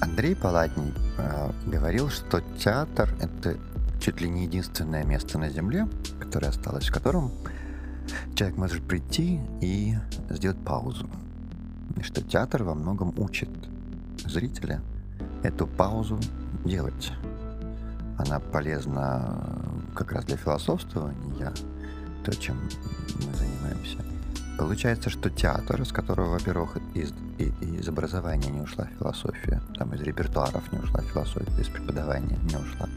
[0.00, 3.56] Андрей Палатний а, говорил, что театр— это
[4.02, 5.86] чуть ли не единственное место на Земле,
[6.18, 7.30] которое осталось, в котором
[8.34, 9.94] человек может прийти и
[10.28, 11.08] сделать паузу.
[11.96, 13.48] И что театр во многом учит
[14.26, 14.80] зрителя
[15.44, 16.18] эту паузу
[16.64, 17.12] делать.
[18.18, 19.40] Она полезна
[19.94, 21.52] как раз для философствования,
[22.24, 24.11] то, чем мы занимаемся.
[24.58, 30.70] Получается, что театр, из которого, во-первых, из, из образования не ушла философия, там из репертуаров
[30.72, 32.88] не ушла философия, из преподавания не ушла,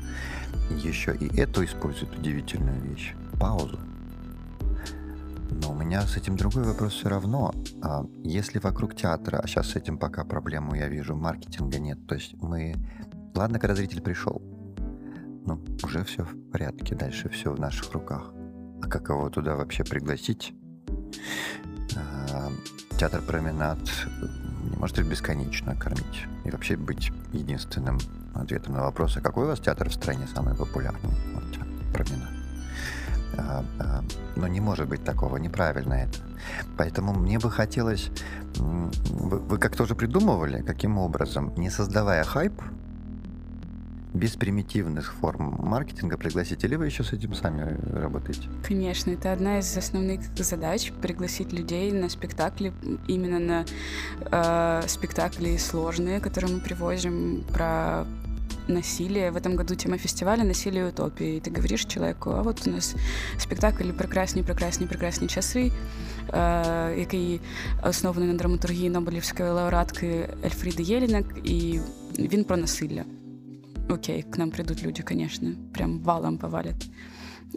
[0.70, 3.80] еще и эту использует удивительную вещь— паузу.
[5.50, 7.54] Но у меня с этим другой вопрос все равно.
[7.82, 12.16] А если вокруг театра, а сейчас с этим пока проблему я вижу, маркетинга нет, то
[12.16, 12.76] есть мы...
[13.36, 14.42] Ладно, когда зритель пришел,
[15.46, 18.34] ну, уже все в порядке, дальше все в наших руках.
[18.82, 20.54] А как его туда вообще пригласить?
[21.96, 22.52] А,
[22.98, 23.80] театр «Променад»
[24.64, 26.26] не может их бесконечно кормить.
[26.44, 28.00] И вообще быть единственным
[28.34, 31.12] ответом на вопрос, а какой у вас театр в стране самый популярный?
[31.34, 32.30] Вот театр «Променад».
[33.38, 34.04] А, а,
[34.36, 36.20] но не может быть такого, неправильно это.
[36.78, 38.10] Поэтому мне бы хотелось...
[38.58, 42.62] Вы, как-то уже придумывали, каким образом, не создавая хайп,
[44.15, 48.43] без примитивных форм маркетинга пригласить, или вы еще с этим сами работаете?
[48.67, 52.73] Конечно, это одна из основных задач — пригласить людей на спектакли,
[53.07, 53.65] именно на
[54.21, 58.05] э, спектакли сложные, которые мы привозим про
[58.67, 59.31] насилие.
[59.31, 61.37] В этом году тема фестиваля «Насилие и утопии».
[61.37, 62.97] И ты говоришь человеку, а вот у нас
[63.39, 65.73] спектакль «Прекрасні, прекрасні, прекрасні часи»,
[66.29, 67.41] э, який
[67.83, 71.81] оснований на драматургії Нобелівської лауреатки Ельфріди Єлінек, і
[72.19, 73.05] він про насилля.
[73.90, 76.76] Окей, к нам придут люди, конечно, прям валом повалят.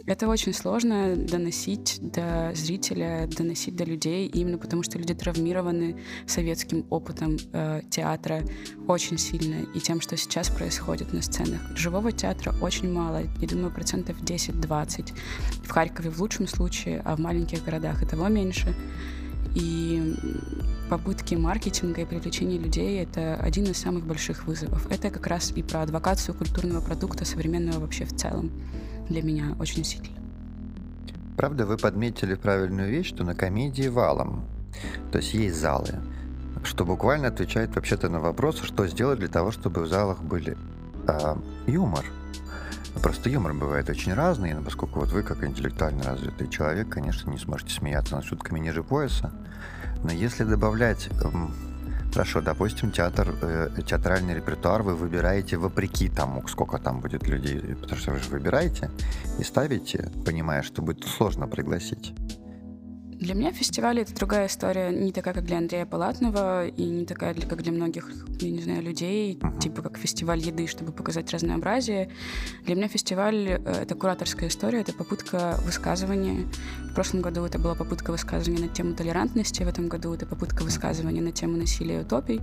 [0.05, 6.85] Это очень сложно доносить до зрителя, доносить до людей, именно потому что люди травмированы советским
[6.89, 8.43] опытом э, театра
[8.87, 11.61] очень сильно и тем, что сейчас происходит на сценах.
[11.75, 15.13] Живого театра очень мало, я думаю, процентов 10-20.
[15.63, 18.73] В Харькове в лучшем случае, а в маленьких городах и того меньше.
[19.55, 20.15] И
[20.89, 24.91] попытки маркетинга и привлечения людей— это один из самых больших вызовов.
[24.91, 28.51] Это как раз и про адвокацию культурного продукта современного вообще в целом
[29.07, 30.09] для меня очень сильно.
[31.37, 34.43] Правда, вы подметили правильную вещь, что на комедии валом.
[35.11, 35.99] То есть есть залы,
[36.63, 40.57] что буквально отвечает вообще-то на вопрос, что сделать для того, чтобы в залах были
[41.07, 41.35] э,
[41.67, 42.05] юмор.
[43.01, 47.37] Просто юмор бывает очень разный, но поскольку вот вы, как интеллектуально развитый человек, конечно, не
[47.37, 49.31] сможете смеяться над шутками ниже пояса,
[50.03, 51.53] но если добавлять эм,
[52.11, 57.99] Хорошо, допустим, театр, э, театральный репертуар вы выбираете вопреки тому, сколько там будет людей, потому
[58.01, 58.89] что вы же выбираете
[59.37, 62.13] и ставите, понимая, что будет сложно пригласить.
[63.19, 67.33] Для меня фестиваль— это другая история, не такая, как для Андрея Палатного, и не такая,
[67.33, 69.59] как для многих, я не знаю, людей, uh-huh.
[69.59, 72.11] типа как фестиваль еды, чтобы показать разнообразие.
[72.63, 76.47] Для меня фестиваль э,— это кураторская история, это попытка высказывания.
[76.91, 80.63] В прошлом году это была попытка высказывания на тему толерантности, в этом году это попытка
[80.63, 82.39] высказывания на тему насилия и утопий,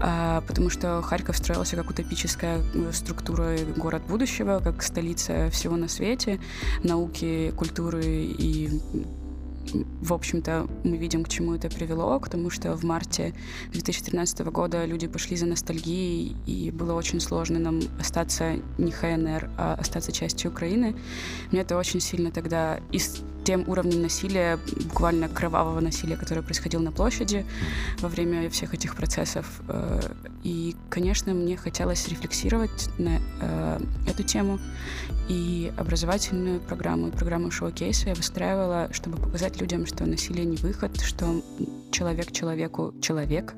[0.00, 5.88] а, потому что Харьков строился как утопическая э, структура город будущего, как столица всего на
[5.88, 6.38] свете,
[6.84, 8.70] науки, культуры и
[9.74, 13.34] в общем-то, мы видим, к чему это привело, к тому, что в марте
[13.72, 19.74] 2013 года люди пошли за ностальгией, и было очень сложно нам остаться не ХНР, а
[19.74, 20.96] остаться частью Украины.
[21.52, 26.90] Мне это очень сильно тогда из тем уровнем насилия, буквально кровавого насилия, которое происходило на
[26.90, 27.46] площади
[28.00, 29.60] во время всех этих процессов.
[29.68, 30.00] Э,
[30.42, 34.58] и, конечно, мне хотелось рефлексировать на э, эту тему.
[35.28, 41.40] И образовательную программу, программу шоу-кейса я выстраивала, чтобы показать людям, что насилие не выход, что
[41.92, 43.54] человек человеку человек.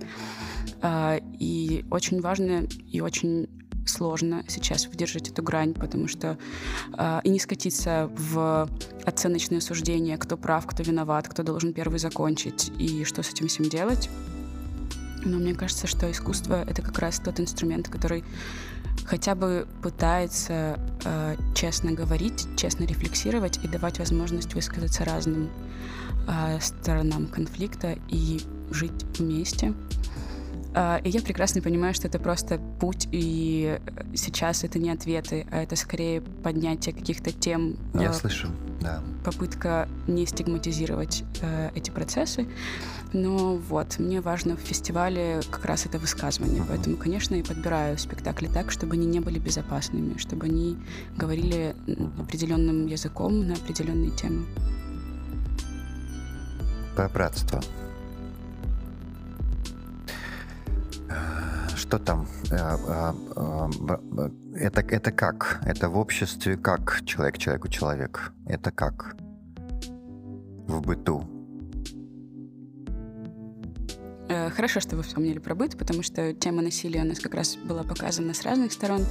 [0.83, 3.48] Э, и очень важно и очень
[3.88, 6.38] сложно сейчас выдержать эту грань, потому что
[6.96, 8.68] э, и не скатиться в
[9.05, 13.68] оценочные суждения, кто прав, кто виноват, кто должен первый закончить и что с этим всем
[13.68, 14.09] делать.
[15.24, 18.24] Но мне кажется, что искусство— это как раз тот инструмент, который
[19.05, 25.51] хотя бы пытается э, честно говорить, честно рефлексировать и давать возможность высказаться разным
[26.29, 29.74] э, сторонам конфликта и жить вместе.
[30.75, 33.79] А, и я прекрасно понимаю, что это просто путь, и
[34.14, 37.77] сейчас это не ответы, а это скорее поднятие каких-то тем.
[37.95, 38.49] Я э, слышу,
[38.81, 39.03] да.
[39.25, 42.47] Попытка не стигматизировать э, эти процессы.
[43.12, 46.61] Но вот, мне важно в фестивале как раз это высказывание.
[46.61, 46.69] Uh-huh.
[46.69, 50.77] Поэтому, конечно, я подбираю спектакли так, чтобы они не были безопасными, чтобы они
[51.16, 51.75] говорили
[52.19, 54.45] определенным языком на определенные темы.
[56.95, 57.62] Про братство.
[61.88, 62.26] Что там?
[62.50, 65.61] Э, э, э, это, это как?
[65.64, 68.32] Это в обществе как человек человеку человек?
[68.46, 69.16] Это как?
[70.66, 71.24] В быту?
[74.54, 77.82] Хорошо, что вы вспомнили про быт, потому что тема насилия у нас как раз была
[77.82, 79.06] показана с разных сторон.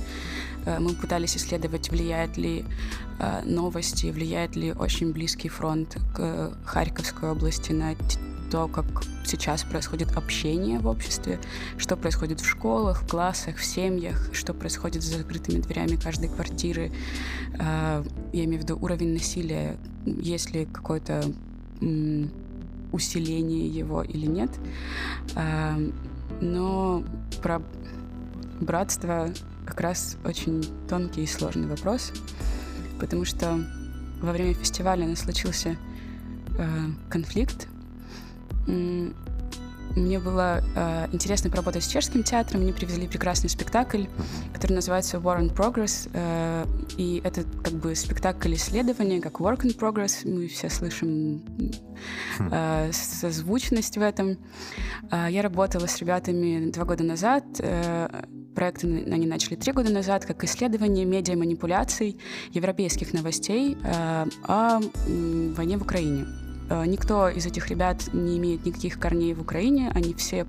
[0.64, 2.64] Мы пытались исследовать, влияет ли
[3.44, 7.94] новости, влияет ли очень близкий фронт к Харьковской области на
[8.50, 8.86] то, как
[9.26, 11.40] сейчас происходит общение в обществе,
[11.78, 16.92] что происходит в школах, в классах, в семьях, что происходит за закрытыми дверями каждой квартиры.
[17.60, 21.24] А, я имею в виду уровень насилия, есть ли какой-то
[22.92, 24.52] усиление его или нет.
[25.36, 25.78] А,
[26.42, 27.04] но
[27.42, 27.62] про
[28.60, 29.30] братство
[29.66, 32.14] как раз очень тонкий и сложный вопрос,
[33.00, 33.60] потому что
[34.22, 35.78] во время фестиваля у нас случился
[36.58, 36.66] э,
[37.10, 37.68] конфликт.
[39.98, 42.62] Мне было э, интересно поработать с чешским театром.
[42.62, 44.06] Мне привезли прекрасный спектакль,
[44.54, 46.08] который называется War in Progress.
[46.14, 46.66] Э,
[46.98, 50.30] и это как бы спектакль исследования, как Work in Progress.
[50.30, 51.44] Мы все слышим
[52.52, 54.38] э, созвучность в этом.
[55.10, 57.46] Э, я работала с ребятами два года назад.
[57.60, 58.08] Э,
[58.54, 62.20] проекты они начали три года назад, как исследование медиа-манипуляций
[62.52, 64.80] европейских новостей э, о
[65.56, 66.28] войне в Украине.
[66.70, 70.46] Э, никто из этих ребят не имеет никаких корней в Украине, они все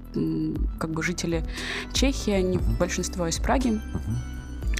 [0.79, 1.45] как бы жители
[1.93, 3.69] Чехии, они большинство из Праги.
[3.69, 4.38] Uh-huh.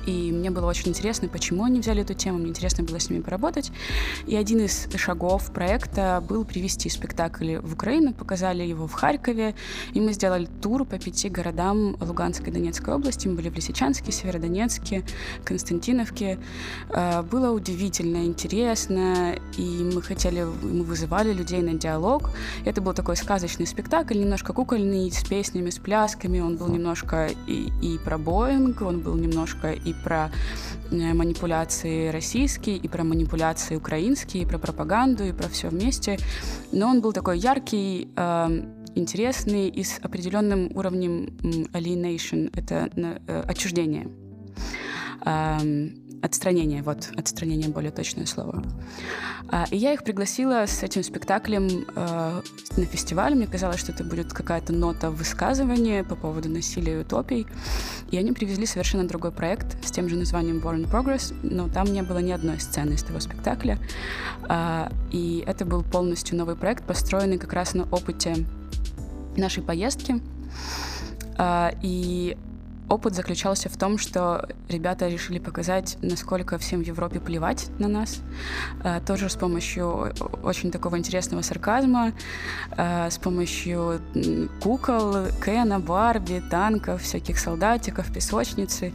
[0.09, 3.21] И мне было очень интересно, почему они взяли эту тему, мне интересно было с ними
[3.21, 3.71] поработать.
[4.27, 9.55] И один из шагов проекта был привести спектакль в Украину, показали его в Харькове,
[9.93, 13.29] и мы сделали тур по пяти городам Луганской и Донецкой области.
[13.29, 15.05] Мы были в Лисичанске, Северодонецке,
[15.45, 16.39] Константиновке.
[16.89, 22.31] Э, было удивительно, интересно, и мы хотели, мы вызывали людей на диалог.
[22.65, 26.41] Это был такой сказочный спектакль, немножко кукольный, с песнями, с плясками.
[26.41, 30.31] Он был немножко и, и про Боинг, он был немножко и про
[30.91, 36.19] э, манипуляции российские, и про манипуляции украинские, и про пропаганду, и про все вместе.
[36.73, 38.49] Но он был такой яркий, э,
[38.95, 41.27] интересный и с определенным уровнем
[41.73, 44.09] alienation, это э, отчуждение.
[46.21, 48.65] Отстранение, вот, отстранение более точное слово.
[49.51, 52.43] А, и я их пригласила с этим спектаклем э,
[52.77, 53.35] на фестиваль.
[53.35, 57.47] Мне казалось, что это будет какая-то нота высказывания по поводу насилия и утопий.
[58.11, 61.87] И они привезли совершенно другой проект с тем же названием War in Progress, но там
[61.87, 63.79] не было ни одной сцены из того спектакля.
[64.49, 68.45] А, и это был полностью новый проект, построенный как раз на опыте
[69.37, 70.21] нашей поездки.
[71.37, 72.37] А, и
[72.89, 78.21] опыт заключался в том, что ребята решили показать, насколько всем в Европе плевать на нас.
[78.85, 80.13] Э, тоже с помощью
[80.43, 82.13] очень такого интересного сарказма,
[82.77, 84.01] э, с помощью
[84.63, 88.93] кукол, Кена, Барби, танков, всяких солдатиков, песочницы.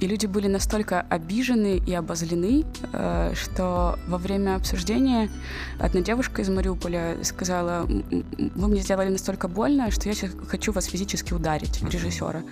[0.00, 5.30] И люди были настолько обижены и обозлены, э, что во время обсуждения
[5.78, 10.84] одна девушка из Мариуполя сказала, вы мне сделали настолько больно, что я сейчас хочу вас
[10.84, 12.42] физически ударить, режиссера.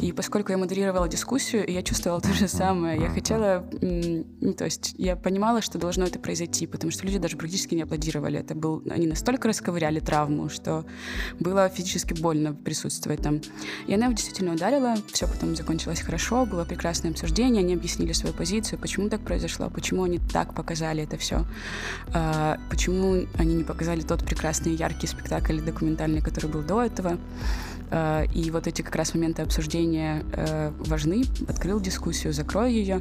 [0.00, 3.00] И поскольку я модерировала дискуссию, я чувствовала то же самое.
[3.00, 7.38] Я хотела, ну, то есть я понимала, что должно это произойти, потому что люди даже
[7.38, 8.38] практически не аплодировали.
[8.38, 10.84] Это был, они настолько расковыряли травму, что
[11.38, 13.40] было физически больно присутствовать там.
[13.86, 18.12] И она его действительно ударила, все потом закончилось хорошо, было прекрасно прекрасное обсуждение, они объяснили
[18.12, 21.44] свою позицию, почему так произошло, почему они так показали это все,
[22.12, 27.16] а, почему они не показали тот прекрасный яркий спектакль документальный, который был до этого.
[27.90, 31.24] А, и вот эти как раз моменты обсуждения э, важны.
[31.48, 33.00] Открыл дискуссию, закрою ее.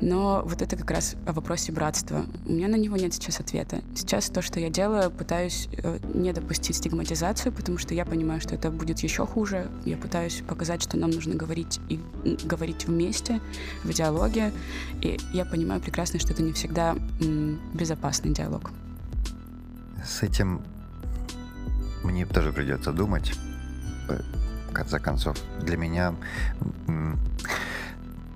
[0.00, 2.24] Но вот это как раз о вопросе братства.
[2.46, 3.82] У меня на него нет сейчас ответа.
[3.94, 8.54] Сейчас то, что я делаю, пытаюсь э, не допустить стигматизацию, потому что я понимаю, что
[8.54, 9.70] это будет еще хуже.
[9.84, 12.00] Я пытаюсь показать, что нам нужно говорить и
[12.44, 13.40] говорить вместе,
[13.84, 14.52] в диалоге.
[15.02, 16.96] И я понимаю прекрасно, что это не всегда
[17.74, 18.70] безопасный диалог.
[20.04, 20.62] С этим
[22.02, 23.32] мне тоже придется думать
[24.08, 25.36] в конце концов.
[25.60, 26.14] Для меня,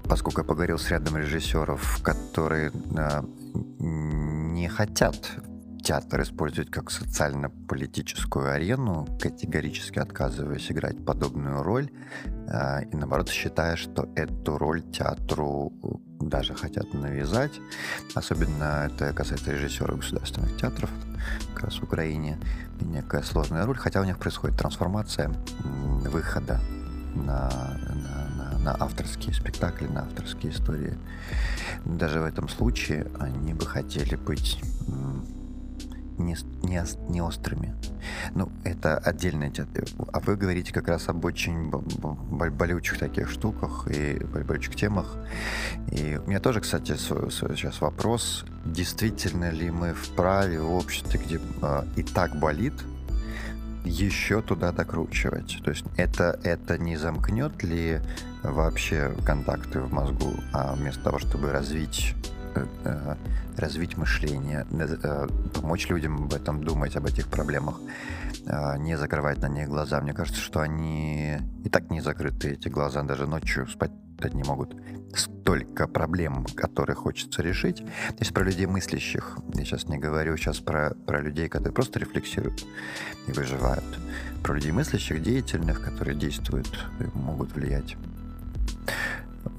[0.04, 2.72] поскольку я поговорил с рядом режиссеров, которые
[3.78, 5.16] не хотят
[5.86, 11.90] театр использовать как социально-политическую арену, категорически отказываясь играть подобную роль,
[12.48, 15.72] а, и наоборот считая, что эту роль театру
[16.18, 17.52] даже хотят навязать.
[18.14, 20.90] Особенно это касается режиссеров государственных театров,
[21.54, 22.36] как раз в Украине.
[22.80, 25.32] Некая сложная роль, хотя у них происходит трансформация
[26.08, 26.60] выхода
[27.14, 27.50] на,
[27.88, 30.96] на, на, на авторские спектакли, на авторские истории.
[31.84, 34.60] Даже в этом случае они бы хотели быть
[36.18, 37.74] не, не, не острыми.
[38.34, 39.52] Ну, это отдельная.
[40.12, 45.16] А вы говорите как раз об очень болючих таких штуках и болючих темах.
[45.90, 51.82] И у меня тоже, кстати, сейчас вопрос, действительно ли мы вправе в обществе, где э,
[51.96, 52.74] и так болит,
[53.84, 55.60] еще туда докручивать.
[55.64, 58.00] То есть это, это не замкнет ли
[58.42, 62.14] вообще контакты в мозгу, а вместо того, чтобы развить
[63.56, 67.80] развить мышление, э, помочь людям об этом думать, об этих проблемах,
[68.46, 70.00] э, не закрывать на них глаза.
[70.00, 73.92] Мне кажется, что они и так не закрыты, эти глаза, даже ночью спать
[74.22, 74.74] Они могут
[75.14, 77.76] столько проблем, которые хочется решить.
[77.76, 79.38] То есть про людей мыслящих.
[79.54, 82.64] Я сейчас не говорю сейчас про, про людей, которые просто рефлексируют
[83.28, 83.84] и выживают.
[84.42, 87.96] Про людей мыслящих, деятельных, которые действуют и могут влиять.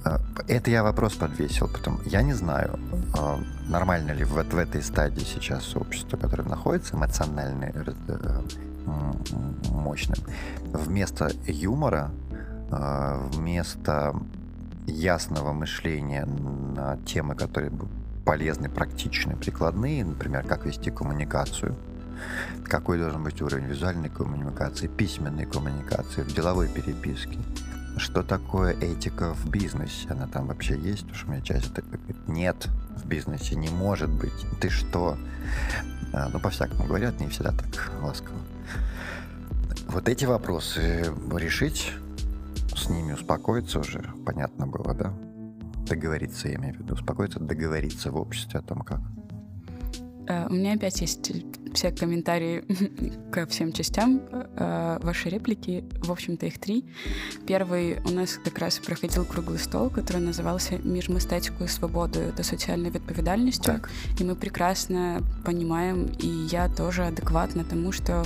[0.03, 2.79] А, это я вопрос подвесил, потом я не знаю,
[3.17, 8.41] а, нормально ли вот в этой стадии сейчас общество, которое находится, эмоционально э,
[9.71, 10.17] мощным,
[10.73, 12.11] вместо юмора,
[12.71, 14.15] а, вместо
[14.85, 17.71] ясного мышления на темы, которые
[18.25, 21.75] полезны, практичны, прикладные, например, как вести коммуникацию,
[22.65, 27.39] какой должен быть уровень визуальной коммуникации, письменной коммуникации, в деловой переписке,
[27.97, 30.07] что такое этика в бизнесе?
[30.09, 31.01] Она там вообще есть?
[31.01, 31.83] Потому что у меня часть это
[32.27, 34.33] нет в бизнесе, не может быть.
[34.59, 35.17] Ты что?
[36.13, 38.39] А, ну, по-всякому говорят, не всегда так ласково.
[39.87, 41.93] Вот эти вопросы решить,
[42.75, 45.13] с ними успокоиться уже, понятно было, да?
[45.87, 48.99] Договориться, я имею в виду, успокоиться, договориться в обществе о том, как.
[50.28, 51.32] Э, у меня опять есть
[51.74, 52.64] все комментарии
[53.32, 55.84] ко всем частям э, вашей реплики.
[56.02, 56.84] В общем-то, их три.
[57.46, 62.90] Первый у нас как раз проходил круглый стол, который назывался «Між мистецькою свободою та соціальною
[62.90, 63.72] відповідальністю».
[63.72, 63.90] Так.
[64.20, 68.24] И мы прекрасно понимаем, и я тоже адекватно тому, что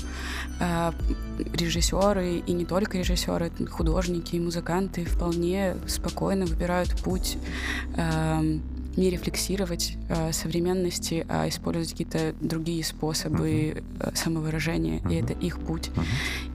[0.60, 0.92] э,
[1.54, 7.38] режиссеры, и не только режиссеры, художники и музыканты вполне спокойно выбирают путь
[7.96, 8.58] э,
[8.97, 14.15] не рефлексировать э, современности, а использовать какие-то другие способы uh-huh.
[14.15, 15.13] самовыражения, uh-huh.
[15.13, 15.89] и это их путь.
[15.89, 16.03] Uh-huh.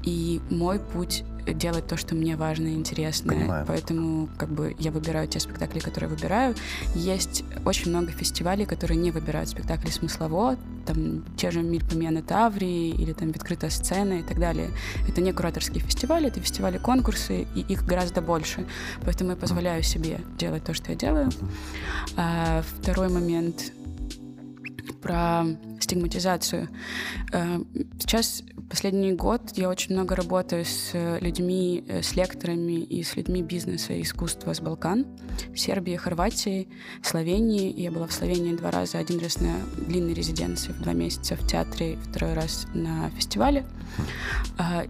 [0.05, 3.33] И мой путь делать то, что мне важно и интересно.
[3.33, 3.65] Понимаю.
[3.67, 6.55] Поэтому как бы я выбираю те спектакли, которые выбираю.
[6.95, 13.13] Есть очень много фестивалей, которые не выбирают спектакли смыслово, там те же Мильпомена Таврии или
[13.13, 14.71] там Открытая сцена и так далее.
[15.09, 18.67] Это не кураторские фестивали, это фестивали-конкурсы, и их гораздо больше.
[19.05, 21.31] Поэтому я позволяю себе делать то, что я делаю.
[22.17, 23.73] А, второй момент
[24.95, 25.45] про
[25.81, 26.69] стигматизацию.
[27.33, 27.61] Э,
[27.99, 33.43] сейчас последний год я очень много работаю с людьми, э, с лекторами и с людьми
[33.43, 35.07] бизнеса и искусства с Балкан,
[35.55, 36.69] Сербии, Хорватии,
[37.03, 37.73] Словении.
[37.81, 39.55] Я была в Словении два раза, один раз на
[39.87, 43.65] длинной резиденции в два месяца в театре, второй раз на фестивале.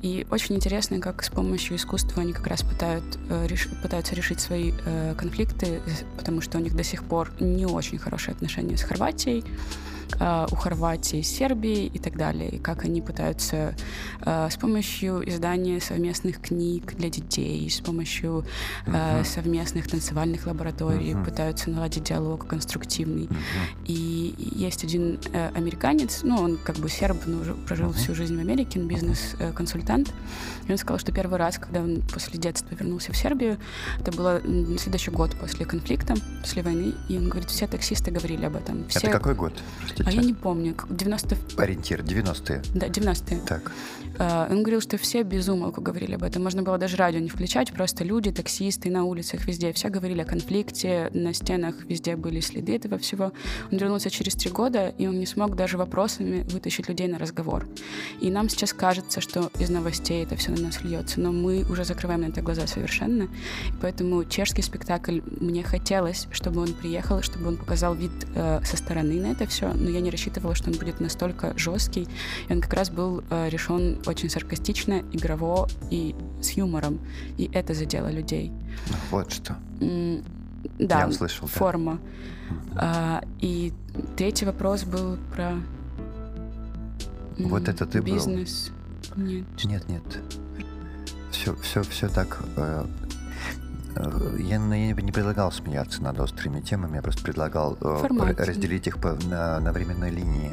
[0.02, 3.46] И очень интересно, как с помощью искусства они как раз пытают, э,
[3.82, 4.72] пытаются решить свои
[5.16, 5.80] конфликты,
[6.16, 9.44] потому что у них до сих пор не очень хорошие отношения с Хорватией.
[10.18, 13.74] Э, у Хорватии, Сербии и так далее, и как они пытаются
[14.24, 18.44] э, с помощью издания совместных книг для детей, с помощью
[18.86, 19.24] uh-huh.
[19.24, 21.24] совместных танцевальных лабораторий uh-huh.
[21.24, 23.24] пытаются наладить диалог конструктивный.
[23.24, 23.84] Uh-huh.
[23.86, 25.18] И есть один
[25.54, 27.96] американец, ну, он как бы серб, но уже прожил uh-huh.
[27.96, 30.12] всю жизнь в Америке, он бизнес-консультант,
[30.66, 33.58] и он сказал, что первый раз, когда он после детства вернулся в Сербию,
[34.00, 34.40] это было
[34.78, 38.86] следующий год после конфликта, после войны, и он говорит, все таксисты говорили об этом.
[38.88, 39.00] Все...
[39.00, 39.52] Это какой год?
[40.04, 40.74] А я не помню.
[40.90, 41.36] 90...
[41.56, 42.62] Ориентир, 90-е.
[42.74, 43.40] Да, 90-е.
[43.46, 43.72] Так.
[44.18, 46.42] Uh, он говорил, что все без умолку говорили об этом.
[46.42, 49.72] Можно было даже радио не включать, просто люди, таксисты на улицах, везде.
[49.74, 53.32] Все говорили о конфликте, на стенах везде были следы этого всего.
[53.70, 57.66] Он вернулся через три года, и он не смог даже вопросами вытащить людей на разговор.
[58.22, 61.84] И нам сейчас кажется, что из новостей это все на нас льется, но мы уже
[61.84, 63.24] закрываем на это глаза совершенно.
[63.24, 63.28] И
[63.82, 69.20] поэтому чешский спектакль, мне хотелось, чтобы он приехал, чтобы он показал вид э, со стороны
[69.20, 72.08] на это все, но я не рассчитывала, что он будет настолько жесткий.
[72.48, 76.98] И он как раз был э, решен очень саркастично, игрово и с юмором.
[77.38, 78.50] И это задело людей.
[79.10, 79.56] Вот что.
[79.78, 80.24] Mm,
[80.80, 82.00] да, Я услышал, форма.
[82.74, 83.20] Да.
[83.22, 83.72] А, и
[84.16, 85.54] третий вопрос был про
[87.38, 88.72] вот это ты бизнес.
[89.14, 89.24] Был?
[89.24, 89.44] Нет.
[89.64, 90.02] Нет, нет.
[91.30, 92.86] Все, все, все так э,
[93.96, 98.38] Э, я не предлагал смеяться над острыми темами, я просто предлагал э, Формат.
[98.40, 100.52] разделить их по, на, на временной линии.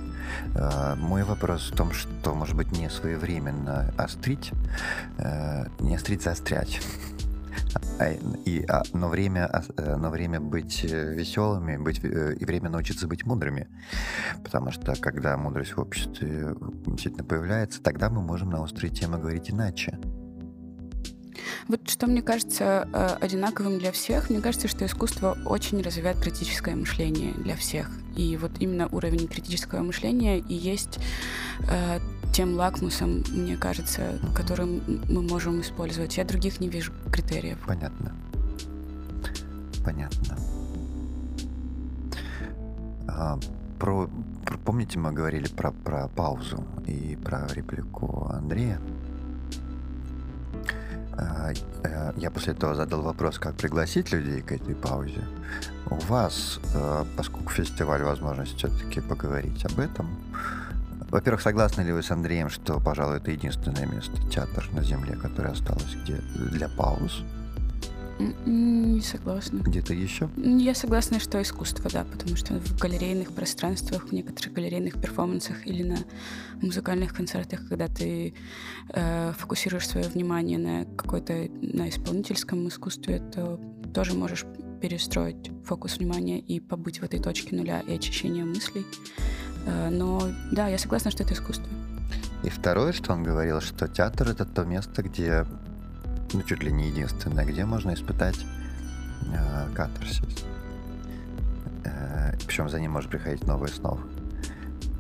[0.56, 4.52] Э, мой вопрос в том, что, может быть, не своевременно острить,
[5.80, 6.82] не острить, заострять.
[8.00, 8.12] А,
[8.46, 13.68] и, а, но, время, но время быть веселыми быть, и время научиться быть мудрыми.
[14.44, 19.50] Потому что когда мудрость в обществе действительно появляется, тогда мы можем на острые темы говорить
[19.50, 20.00] иначе.
[21.68, 26.76] Вот что мне кажется э, одинаковым для всех, мне кажется, что искусство очень развивает критическое
[26.76, 27.90] мышление для всех.
[28.16, 31.00] И вот именно уровень критического мышления и есть
[31.70, 32.00] э,
[32.34, 36.18] тем лакмусом, мне кажется, которым мы можем использовать.
[36.18, 37.60] Я других не вижу критериев.
[37.66, 38.16] Понятно.
[39.84, 40.38] Понятно.
[43.08, 43.38] А,
[43.80, 44.10] про,
[44.46, 48.80] про, помните, мы говорили про, про паузу и про реплику Андрея?
[51.18, 51.52] А,
[51.84, 55.24] э, я после этого задал вопрос, как пригласить людей к этой паузе.
[55.90, 60.10] У вас, э, поскольку фестиваль, возможность все-таки поговорить об этом.
[61.10, 65.50] Во-первых, согласны ли вы с Андреем, что, пожалуй, это единственное место, театр на Земле, которое
[65.52, 66.16] осталось где
[66.52, 67.24] для пауз?
[68.20, 69.60] Не согласна.
[69.60, 70.30] Где-то еще?
[70.38, 75.84] Я согласна, что искусство, да, потому что в галерейных пространствах, в некоторых галерейных перформансах или
[75.84, 75.98] на
[76.62, 78.34] музыкальных концертах, когда ты
[78.90, 83.60] э, фокусируешь свое внимание на какой-то на исполнительском искусстве, то
[83.94, 84.46] тоже можешь
[84.82, 88.86] перестроить фокус внимания и побыть в этой точке нуля и очищения мыслей.
[89.66, 91.68] Э, но да, я согласна, что это искусство.
[92.44, 95.46] И второе, что он говорил, что театр это то место, где
[96.34, 98.46] ну, чуть ли не единственное, где можно испытать
[99.34, 100.46] э, катарсис.
[101.86, 104.00] Э, причем за ним может приходить новое снова.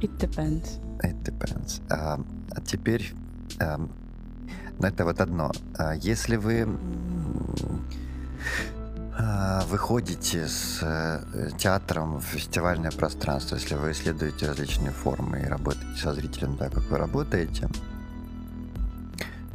[0.01, 0.79] It depends.
[1.01, 1.81] It depends.
[1.89, 2.19] А,
[2.51, 3.13] а теперь,
[3.59, 5.51] а, ну это вот одно.
[5.77, 6.67] А если вы
[9.17, 16.01] а, выходите с э, театром в фестивальное пространство, если вы исследуете различные формы и работаете
[16.01, 17.69] со зрителем так, как вы работаете,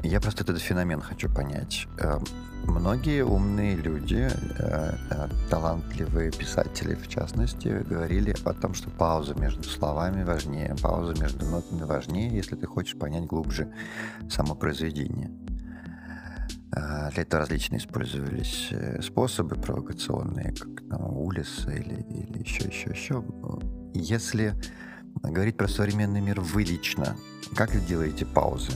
[0.02, 1.88] я просто этот феномен хочу понять.
[1.98, 2.18] Э,
[2.64, 9.64] многие умные люди, э, э, талантливые писатели в частности, говорили о том, что пауза между
[9.64, 13.72] словами важнее, пауза между нотами важнее, если ты хочешь понять глубже
[14.30, 15.30] само произведение.
[16.70, 18.70] Для этого различные использовались
[19.02, 23.24] способы провокационные, как там, Улиса или, или еще, еще, еще.
[23.94, 24.54] Если
[25.22, 27.16] говорить про современный мир вы лично,
[27.56, 28.72] как вы делаете паузы?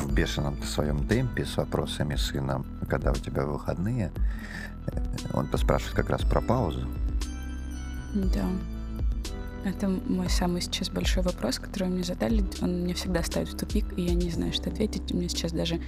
[0.00, 4.12] В бешеном своем темпе с вопросами сына, когда у тебя выходные,
[4.86, 5.00] э,
[5.32, 6.86] он поспрашивает как раз про паузу.
[8.14, 8.44] Да.
[9.66, 12.44] Это мой самый сейчас большой вопрос, который мне задали.
[12.62, 15.12] Он меня всегда ставит в тупик, и я не знаю, что ответить.
[15.12, 15.80] У меня сейчас даже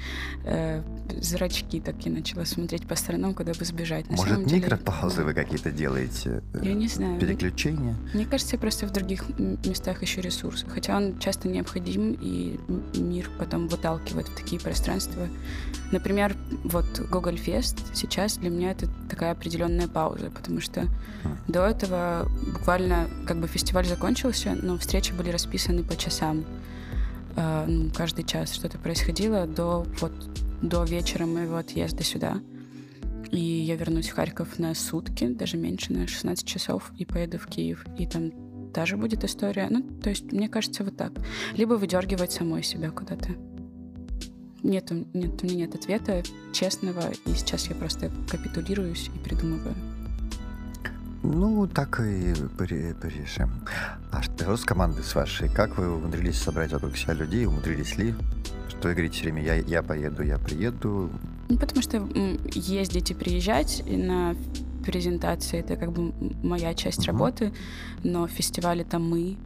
[0.44, 0.82] э,
[1.20, 4.10] зрачки такие начала смотреть по сторонам, куда бы сбежать.
[4.10, 5.26] На Может, микропаузы деле...
[5.26, 6.42] вы какие-то делаете?
[6.54, 7.20] Э, я не знаю.
[7.20, 7.94] Переключения?
[8.14, 10.64] Мне кажется, я просто в других местах еще ресурс.
[10.68, 12.58] Хотя он часто необходим, и
[12.98, 15.28] мир потом выталкивает в такие пространства.
[15.92, 20.88] Например, вот Google Fest сейчас для меня это такая определенная пауза, потому что mm.
[21.46, 26.46] до этого буквально как бы фестиваль фестиваль закончился, но встречи были расписаны по часам.
[27.36, 30.12] Э, ну, каждый час что-то происходило до, вот,
[30.62, 32.40] до вечера моего отъезда сюда.
[33.30, 37.46] И я вернусь в Харьков на сутки, даже меньше, на 16 часов, и поеду в
[37.46, 37.84] Киев.
[37.98, 38.32] И там
[38.72, 39.66] тоже будет история.
[39.68, 41.12] Ну, то есть, мне кажется, вот так.
[41.54, 43.32] Либо выдергивать самой себя куда-то.
[44.62, 46.22] Нет, нет, у меня нет ответа
[46.54, 49.74] честного, и сейчас я просто капитулируюсь и придумываю.
[51.22, 53.50] Ну, так и порешим.
[54.12, 55.48] А что с командой с вашей?
[55.48, 57.46] Как вы умудрились собрать вокруг себя людей?
[57.46, 58.14] Умудрились ли?
[58.68, 61.10] Что вы говорите все время, я, я поеду, я приеду?
[61.48, 62.06] Ну, потому что
[62.54, 64.36] ездить и приезжать на
[64.88, 67.52] презентации это как бы моя часть работы,
[68.02, 69.36] но фестиваль это мы.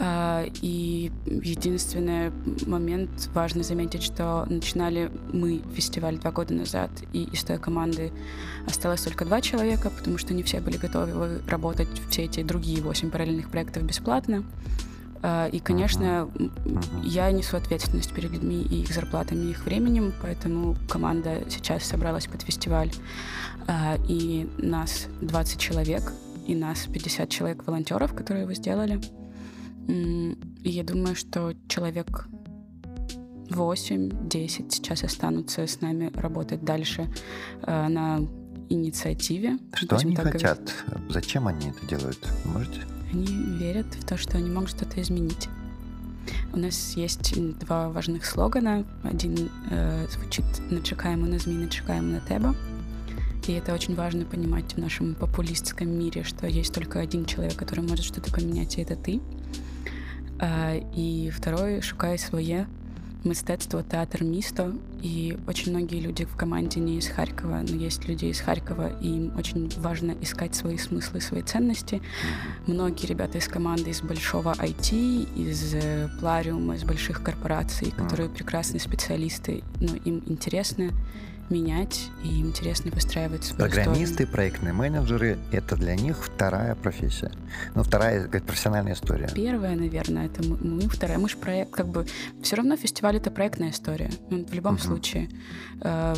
[0.00, 2.30] А, и единственный
[2.64, 8.12] момент важно заметить, что начинали мы фестиваль два года назад, и из той команды
[8.68, 13.10] осталось только два человека, потому что не все были готовы работать все эти другие восемь
[13.10, 14.44] параллельных проектов бесплатно.
[15.22, 17.02] А, и, конечно, uh-huh.
[17.04, 22.26] я несу ответственность перед людьми и их зарплатами, и их временем, поэтому команда сейчас собралась
[22.26, 22.90] под фестиваль,
[23.66, 26.12] а, и нас 20 человек,
[26.46, 29.00] и нас 50 человек волонтеров, которые его сделали.
[29.88, 32.28] И я думаю, что человек
[33.48, 37.08] 8-10 сейчас останутся с нами работать дальше
[37.62, 38.20] э, на
[38.68, 39.58] инициативе.
[39.72, 40.60] Что они хотят?
[40.86, 41.12] Говорить.
[41.12, 42.18] Зачем они это делают?
[42.44, 42.82] Можете?
[43.11, 43.25] Они
[43.59, 45.49] верят в то, что они могут что-то изменить.
[46.53, 48.85] У нас есть два важных слогана.
[49.03, 52.53] Один э, звучит «Не чекаємо на зміни, чекаємо на тебе».
[53.49, 57.81] И это очень важно понимать в нашем популистском мире, что есть только один человек, который
[57.81, 59.19] может что-то поменять, и это ты.
[60.95, 62.67] І второе шукає своє
[63.24, 64.72] мистецтво, театр місто.
[65.02, 69.08] И очень многие люди в команде не из Харькова, но есть люди из Харькова, и
[69.08, 72.02] им очень важно искать свои смыслы, свои ценности.
[72.66, 78.80] Многие ребята из команды из большого IT, из э, Плариума, из больших корпораций, которые прекрасные
[78.80, 80.90] специалисты, но им интересно
[81.50, 84.32] менять и интересно выстраивать свою Программисты, историю.
[84.32, 87.32] проектные менеджеры— это для них вторая профессия.
[87.74, 89.28] Ну, вторая как профессиональная история.
[89.34, 91.18] Первая, наверное, это мы, мы вторая.
[91.18, 92.06] Мы же проект, как бы...
[92.42, 94.10] Все равно фестиваль— это проектная история.
[94.30, 94.86] Ну, в любом uh-huh.
[94.86, 95.28] случае.
[95.80, 96.14] Э,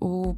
[0.00, 0.34] у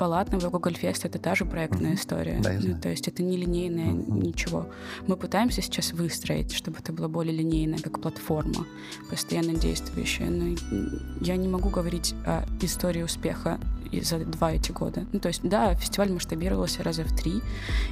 [0.00, 1.94] Палатного, Google Fest— это та же проектная mm-hmm.
[1.94, 2.40] история.
[2.40, 4.24] Да, ну, то есть это не линейное mm-hmm.
[4.24, 4.66] ничего.
[5.06, 8.66] Мы пытаемся сейчас выстроить, чтобы это было более линейное, как платформа,
[9.10, 10.30] постоянно действующая.
[10.30, 10.56] Но
[11.20, 13.60] я не могу говорить о истории успеха
[13.92, 15.04] за два эти года.
[15.12, 17.42] Ну, то есть, да, фестиваль масштабировался раза в три,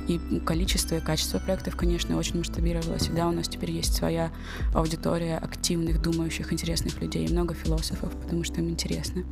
[0.07, 3.09] и количество и качество проектов, конечно, очень масштабировалось.
[3.09, 4.31] И да, у нас теперь есть своя
[4.75, 9.25] аудитория активных, думающих, интересных людей, много философов, потому что им интересно.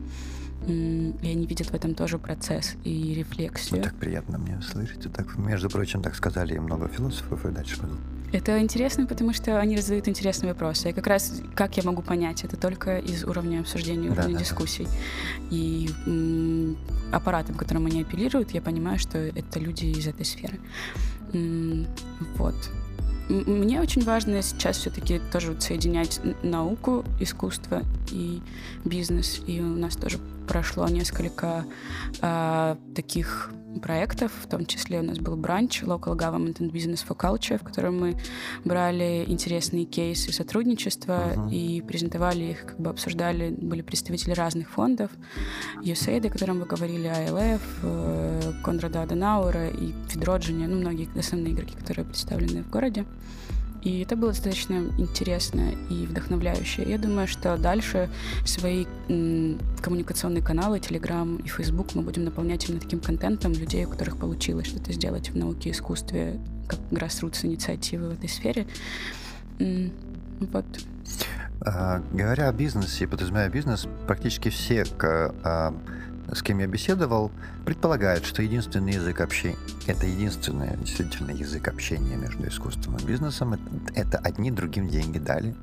[0.66, 3.78] И они видят в этом тоже процесс и рефлексию.
[3.78, 5.12] Ну, так приятно мне слышать.
[5.12, 7.94] Так, между прочим, так сказали и много философов, и дальше пойду.
[8.32, 10.90] Это интересно, потому что они задают интересные вопросы.
[10.90, 14.84] И как раз как я могу понять, это только из уровня обсуждения, уровня да, дискуссий.
[14.84, 14.90] Да.
[15.50, 16.76] И м,
[17.12, 20.58] аппаратом, которым они апеллируют, я понимаю, что это люди из этой сферы.
[21.32, 21.86] М,
[22.36, 22.56] вот.
[23.28, 28.40] Мне очень важно сейчас все-таки тоже соединять науку, искусство и
[28.84, 29.40] бизнес.
[29.46, 31.64] И у нас тоже прошло несколько
[32.22, 37.16] э, таких проектов, в том числе у нас был бранч Local Government and Business for
[37.16, 38.16] Culture, в котором мы
[38.64, 41.53] брали интересные кейсы сотрудничества uh-huh.
[41.53, 45.11] и презентовали их, как бы обсуждали, были представители разных фондов,
[45.82, 51.74] USAID, о котором вы говорили, ILF, э, Конрада Аденауэра и Федроджини, ну, многие основные игроки,
[51.76, 53.05] которые представлены в городе.
[53.87, 56.82] И это было достаточно интересно и вдохновляюще.
[56.82, 58.11] Я думаю, что дальше
[58.45, 64.16] свои коммуникационные каналы, Telegram и Facebook мы будем наполнять именно таким контентом людей, у которых
[64.16, 68.66] получилось что-то сделать в науке и искусстве, как grassroots инициативы в этой сфере.
[69.61, 70.64] Вот.
[71.61, 75.72] А, говоря о бизнесе подразумевая бизнес, практически все к, а,
[76.33, 77.31] с кем я беседовал,
[77.64, 79.57] предполагают, что единственный язык общения,
[79.87, 83.59] это единственный действительно язык общения между искусством и бизнесом,
[83.95, 85.55] это, одни другим деньги дали.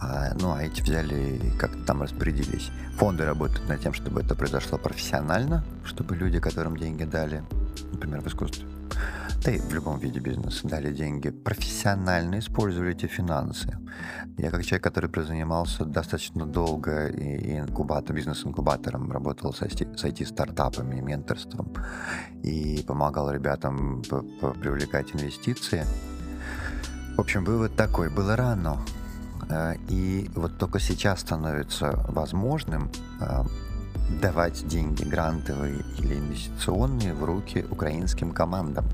[0.00, 2.70] А, ну, а эти взяли и как-то там распорядились.
[2.96, 7.42] Фонды работают над тем, чтобы это произошло профессионально, чтобы люди, которым деньги дали,
[7.92, 8.66] например, в искусстве,
[9.42, 13.76] да и в любом виде бизнеса дали деньги, профессионально использовали эти финансы.
[14.36, 21.72] Я как человек, который занимался достаточно долго и инкубатор, бизнес-инкубатором, работал с IT-стартапами, менторством
[22.42, 24.02] и помогал ребятам
[24.60, 25.86] привлекать инвестиции.
[27.16, 28.78] В общем, вывод такой, было рано.
[29.48, 33.42] Э, и вот только сейчас становится возможным э,
[34.20, 38.86] давать деньги грантовые или инвестиционные в руки украинским командам.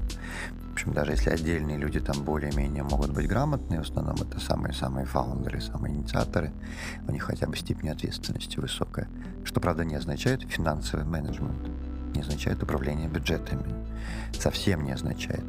[0.71, 5.07] В общем, даже если отдельные люди там более-менее могут быть грамотные, в основном это самые-самые
[5.07, 6.53] фаундеры, самые инициаторы,
[7.09, 9.09] у них хотя бы степень ответственности высокая,
[9.45, 11.67] что, правда, не означает финансовый менеджмент,
[12.15, 13.65] не означает управление бюджетами,
[14.39, 15.45] совсем не означает.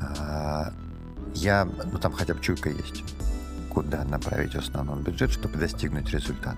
[0.00, 0.72] А,
[1.34, 3.02] я, ну там хотя бы чуйка есть,
[3.70, 6.56] куда направить в основном бюджет, чтобы достигнуть результата.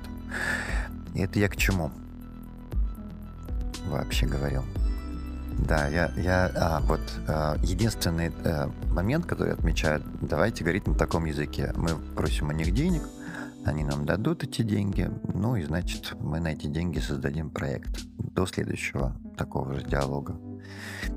[1.14, 1.91] И это я к чему?
[3.89, 4.64] Вообще говорил.
[5.59, 11.24] Да, я, я а, вот а, единственный а, момент, который отмечают, давайте говорить на таком
[11.24, 11.72] языке.
[11.76, 13.03] Мы просим у них денег,
[13.64, 18.47] они нам дадут эти деньги, ну и значит мы на эти деньги создадим проект до
[18.47, 20.39] следующего такого же диалога.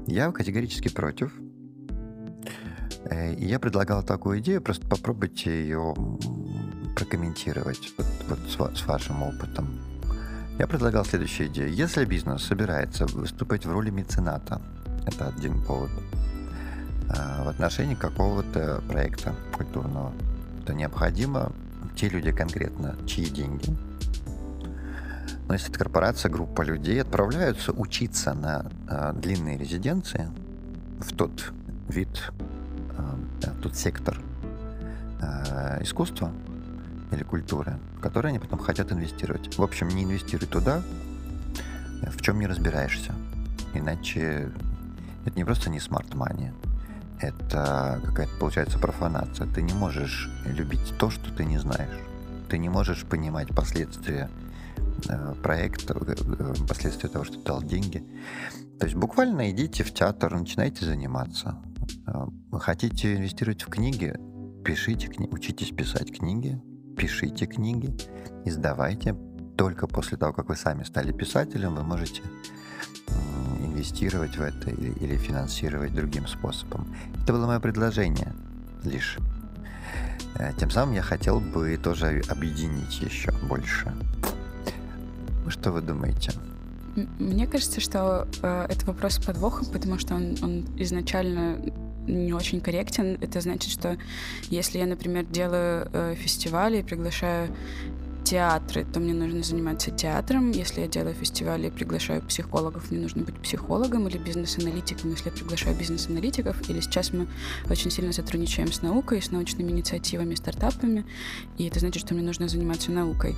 [0.07, 1.33] Я категорически против.
[3.05, 5.93] Э, я предлагал такую идею, просто попробуйте ее
[6.95, 9.88] прокомментировать вот, вот с, с вашим опытом.
[10.59, 11.73] Я предлагал следующую идею.
[11.73, 14.61] Если бизнес собирается выступать в роли мецената,
[15.07, 15.89] это один повод,
[17.09, 20.11] а, в отношении какого-то проекта культурного,
[20.65, 21.53] то необходимо
[21.95, 23.73] те люди конкретно, чьи деньги.
[25.47, 30.27] Но если это корпорация, группа людей отправляются учиться на э, длинные резиденции
[30.99, 31.53] в тот
[31.87, 32.31] вид,
[32.97, 34.21] э, в тот сектор
[35.21, 36.33] э, искусства,
[37.11, 39.57] или культуры, в которые они потом хотят инвестировать.
[39.57, 40.81] В общем, не инвестируй туда,
[42.01, 43.13] в чем не разбираешься.
[43.73, 44.51] Иначе
[45.25, 46.51] это не просто не смарт мани,
[47.19, 49.47] это какая-то получается профанация.
[49.47, 51.99] Ты не можешь любить то, что ты не знаешь.
[52.49, 54.29] Ты не можешь понимать последствия
[55.07, 58.03] э, проекта, э, э, последствия того, что ты дал деньги.
[58.79, 61.57] То есть буквально идите в театр, начинайте заниматься.
[62.51, 64.15] Хотите инвестировать в книги,
[64.63, 66.59] пишите книги, учитесь писать книги,
[66.99, 67.95] пишите книги,
[68.45, 69.15] издавайте.
[69.57, 72.21] Только после того, как вы сами стали писателем, вы можете
[73.59, 76.93] инвестировать в это или, финансировать другим способом.
[77.23, 78.33] Это было мое предложение
[78.83, 79.17] лишь.
[80.35, 83.93] Э, тем самым я хотел бы тоже объединить еще больше.
[85.47, 86.33] Что вы думаете?
[87.17, 91.59] Мне кажется, что э, это вопрос с подвохом, потому что он, он изначально
[92.09, 93.17] не очень корректен.
[93.21, 93.97] Это значит, что
[94.49, 97.49] если я, например, делаю э, фестивали и приглашаю
[98.23, 100.51] театры, то мне нужно заниматься театром.
[100.51, 105.31] Если я делаю фестивали и приглашаю психологов, мне нужно быть психологом или бизнес-аналитиком, если я
[105.31, 106.69] приглашаю бизнес-аналитиков.
[106.69, 107.27] Или сейчас мы
[107.69, 111.05] очень сильно сотрудничаем с наукой, с научными инициативами, стартапами,
[111.57, 113.35] и это значит, что мне нужно заниматься наукой.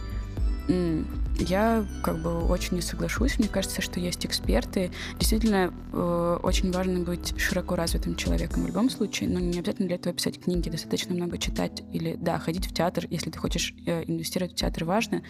[1.40, 3.40] Я как бы очень не соглашусь.
[3.40, 4.92] Мне кажется, что есть эксперты.
[5.18, 9.96] Действительно, э, очень важно быть широко развитым человеком в любом случае, но не обязательно для
[9.96, 14.04] этого писать книги, достаточно много читать или, да, ходить в театр, если ты хочешь э,
[14.06, 15.24] инвестировать в театр, важно,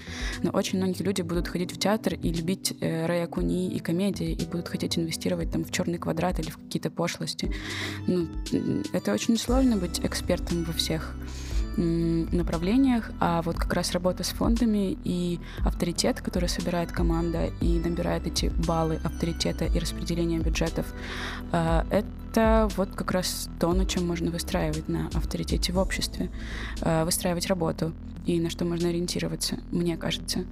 [0.43, 4.31] но очень многие люди будут ходить в театр и любить э, Рэя Куни и комедии,
[4.31, 7.53] и будут хотеть инвестировать там в черный квадрат или в какие-то пошлости.
[8.07, 8.27] Ну,
[8.91, 11.15] это очень сложно быть экспертом во всех
[11.77, 18.27] направлениях, а вот как раз работа с фондами и авторитет, который собирает команда и набирает
[18.27, 20.85] эти баллы авторитета и распределения бюджетов,
[21.51, 26.29] э, это вот как раз то, на чем можно выстраивать на авторитете в обществе,
[26.81, 27.93] э, выстраивать работу
[28.25, 30.45] и на что можно ориентироваться, мне кажется.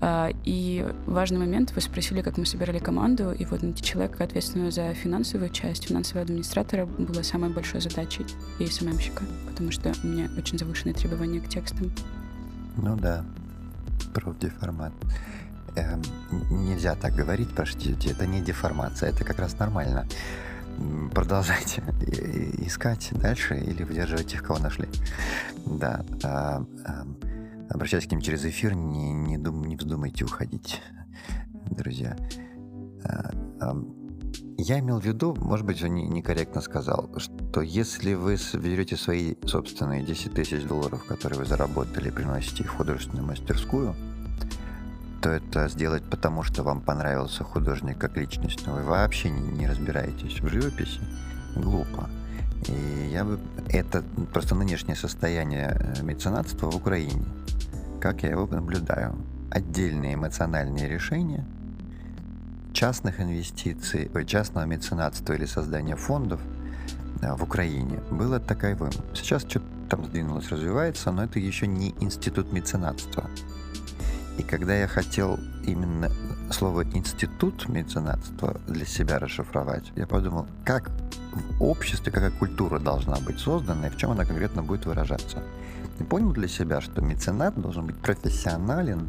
[0.00, 4.70] Э, и важный момент, вы спросили, как мы собирали команду, и вот найти человека, ответственного
[4.70, 8.26] за финансовую часть, финансового администратора, было самой большой задачей
[8.58, 11.90] и СММщика, потому что у меня очень завышенные требования к текстам.
[12.76, 13.24] Ну да,
[14.12, 14.92] профдеформат.
[15.76, 16.02] Эм,
[16.50, 20.06] нельзя так говорить, простите, это не деформация, это как раз нормально.
[21.14, 21.82] Продолжайте
[22.66, 24.88] искать дальше или выдерживать тех, кого нашли.
[25.66, 26.04] Да.
[26.22, 27.06] А, а,
[27.70, 30.80] обращаясь к ним через эфир, не, не, дум, не вздумайте уходить,
[31.70, 32.16] друзья.
[33.04, 33.76] А, а,
[34.56, 40.04] я имел в виду, может быть, не, некорректно сказал, что если вы берете свои собственные
[40.04, 43.94] 10 тысяч долларов, которые вы заработали, приносите их в художественную мастерскую,
[45.24, 49.66] то это сделать потому, что вам понравился художник как личность, но вы вообще не, не
[49.66, 51.00] разбираетесь в живописи,
[51.56, 52.10] глупо.
[52.68, 53.40] И я бы...
[53.70, 54.02] Это
[54.34, 57.24] просто нынешнее состояние э, меценатства в Украине.
[58.02, 59.16] Как я его наблюдаю.
[59.50, 61.46] Отдельные эмоциональные решения–
[62.74, 66.40] частных инвестиций, частного меценатства или создания фондов
[67.22, 68.92] в Украине было таковым.
[69.14, 73.30] Сейчас что-то там сдвинулось, развивается, но это еще не институт меценатства.
[74.38, 76.10] И когда я хотел именно
[76.50, 80.90] слово «институт меценатства» для себя расшифровать, я подумал, как
[81.58, 85.42] в обществе, какая культура должна быть создана и в чем она конкретно будет выражаться.
[86.00, 89.08] И понял для себя, что меценат должен быть профессионален,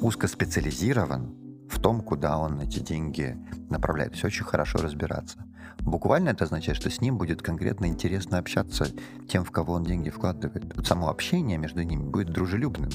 [0.00, 1.34] узкоспециализирован,
[1.68, 3.36] в том, куда он эти деньги
[3.68, 4.14] направляет.
[4.14, 5.44] Все очень хорошо разбираться.
[5.80, 8.86] Буквально это означает, что с ним будет конкретно интересно общаться
[9.28, 10.74] тем, в кого он деньги вкладывает.
[10.86, 12.90] Само общение между ними будет дружелюбным,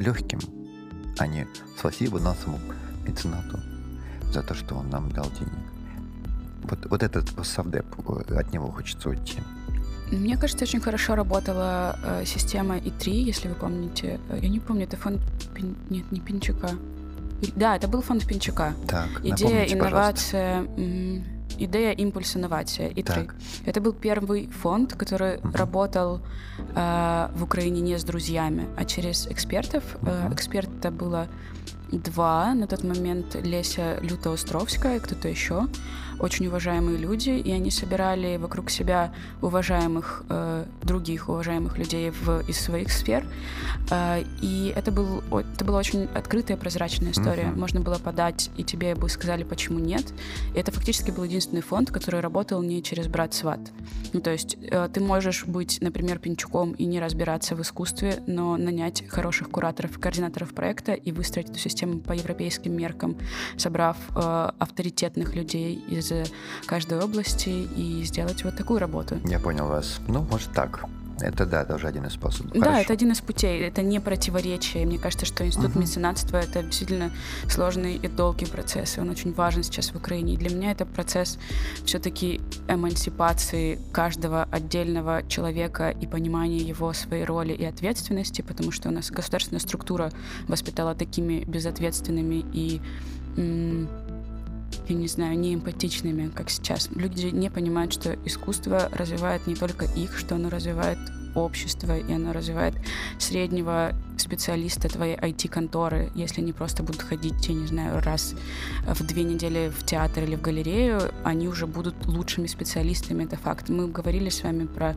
[0.00, 0.40] легким,
[1.18, 1.46] а не
[1.76, 2.58] спасибо нашему
[3.06, 3.60] меценату
[4.32, 5.52] за то, что он нам дал денег.
[6.62, 7.86] Вот, вот этот совдеп,
[8.30, 9.38] от него хочется уйти.
[10.10, 14.18] Мне кажется, очень хорошо работала э, система И3, если вы помните.
[14.40, 15.20] Я не помню, это фонд...
[15.54, 15.76] Пин...
[15.90, 16.70] Нет, не Пинчука.
[17.54, 18.74] Да, это был фонд Пинчука.
[18.86, 20.66] Так, Идея, инновация,
[21.58, 22.88] идея, импульс, инновация.
[22.88, 23.34] И так.
[23.66, 25.56] Это был первый фонд, который uh-huh.
[25.56, 26.20] работал
[26.74, 29.84] э, в Украине не с друзьями, а через экспертов.
[30.02, 30.30] Uh-huh.
[30.30, 31.28] Э, эксперта было
[31.92, 35.68] два на тот момент Леся Люто-Островская и кто-то еще
[36.20, 42.60] очень уважаемые люди, и они собирали вокруг себя уважаемых э, других уважаемых людей в, из
[42.60, 43.26] своих сфер.
[43.90, 47.44] Э, и это, был, это была очень открытая, прозрачная история.
[47.44, 47.58] Uh-huh.
[47.58, 50.04] Можно было подать, и тебе бы сказали, почему нет.
[50.54, 53.60] И это фактически был единственный фонд, который работал не через брат сват.
[54.12, 58.56] Ну, то есть э, ты можешь быть, например, пинчуком и не разбираться в искусстве, но
[58.56, 63.16] нанять хороших кураторов, координаторов проекта и выстроить эту систему по европейским меркам,
[63.56, 66.32] собрав э, авторитетных людей из из
[66.66, 69.18] каждой области и сделать вот такую работу.
[69.24, 70.00] Я понял вас.
[70.08, 70.84] Ну, может так.
[71.20, 72.52] Это да, тоже один из способов.
[72.52, 72.80] Да, Хорошо.
[72.80, 73.60] это один из путей.
[73.60, 74.86] Это не противоречие.
[74.86, 75.80] Мне кажется, что институт uh-huh.
[75.80, 77.10] меценатства это действительно
[77.48, 78.96] сложный и долгий процесс.
[78.96, 80.34] И он очень важен сейчас в Украине.
[80.34, 81.38] И для меня это процесс
[81.84, 88.92] все-таки эмансипации каждого отдельного человека и понимания его своей роли и ответственности, потому что у
[88.92, 90.12] нас государственная структура
[90.46, 92.80] воспитала такими безответственными и
[94.88, 96.88] я не знаю, не эмпатичными, как сейчас.
[96.94, 100.98] Люди не понимают, что искусство развивает не только их, что оно развивает
[101.44, 102.74] общество, и оно развивает
[103.18, 108.34] среднего специалиста твоей IT-конторы, если они просто будут ходить, я не знаю, раз
[108.86, 113.68] в две недели в театр или в галерею, они уже будут лучшими специалистами, это факт.
[113.68, 114.96] Мы говорили с вами про,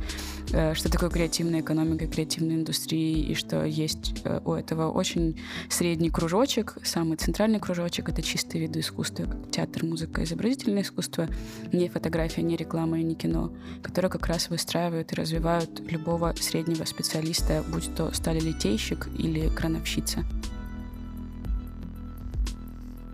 [0.51, 5.39] э, что такое креативная экономика, креативная индустрия, и что есть э, у этого очень
[5.69, 11.27] средний кружочек, самый центральный кружочек— это чистые виды искусства, театр, музыка, изобразительное искусство,
[11.71, 13.51] не фотография, не реклама и не кино,
[13.83, 20.23] которые как раз выстраивают и развивают любого среднего специалиста, будь то сталелитейщик или крановщица?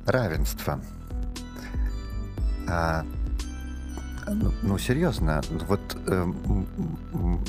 [0.06, 0.80] Равенство.
[2.70, 3.06] А,
[4.28, 6.26] ну, ну, серьезно, вот э,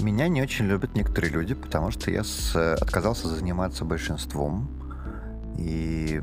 [0.00, 4.68] меня не очень любят некоторые люди, потому что я с, отказался заниматься большинством.
[5.56, 6.22] И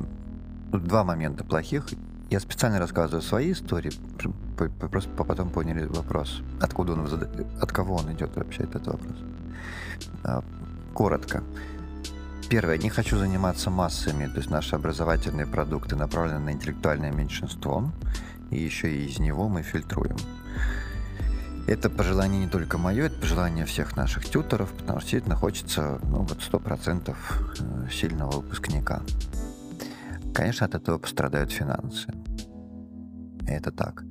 [0.71, 1.87] два момента плохих.
[2.29, 3.91] Я специально рассказываю свои истории,
[4.89, 7.07] просто потом поняли вопрос, откуда он,
[7.61, 9.15] от кого он идет вообще этот вопрос.
[10.23, 10.43] А,
[10.93, 11.43] коротко.
[12.49, 17.91] Первое, не хочу заниматься массами, то есть наши образовательные продукты направлены на интеллектуальное меньшинство,
[18.51, 20.17] и еще и из него мы фильтруем.
[21.67, 26.19] Это пожелание не только мое, это пожелание всех наших тьюторов, потому что действительно хочется, ну
[26.19, 29.01] вот, 100% э, сильного выпускника.
[30.33, 32.13] Конечно, от этого пострадают финансы.
[33.47, 34.03] Это так.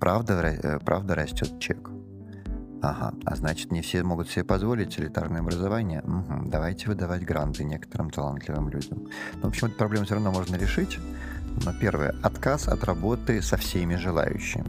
[0.00, 1.90] Правда, э, правда растет чек.
[2.84, 6.02] Ага, а значит, не все могут себе позволить элитарное образование?
[6.02, 9.08] Угу, давайте выдавать гранты некоторым талантливым людям.
[9.36, 10.98] Ну, в общем, эту проблему все равно можно решить.
[11.64, 14.66] Но первое, отказ от работы со всеми желающими.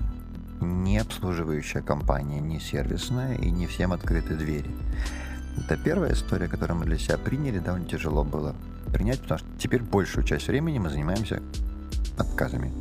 [0.62, 4.74] Не обслуживающая компания, не сервисная и не всем открыты двери.
[5.58, 8.56] Это первая история, которую мы для себя приняли, довольно тяжело было
[8.94, 11.42] принять, потому что теперь большую часть времени мы занимаемся
[12.18, 12.72] отказами.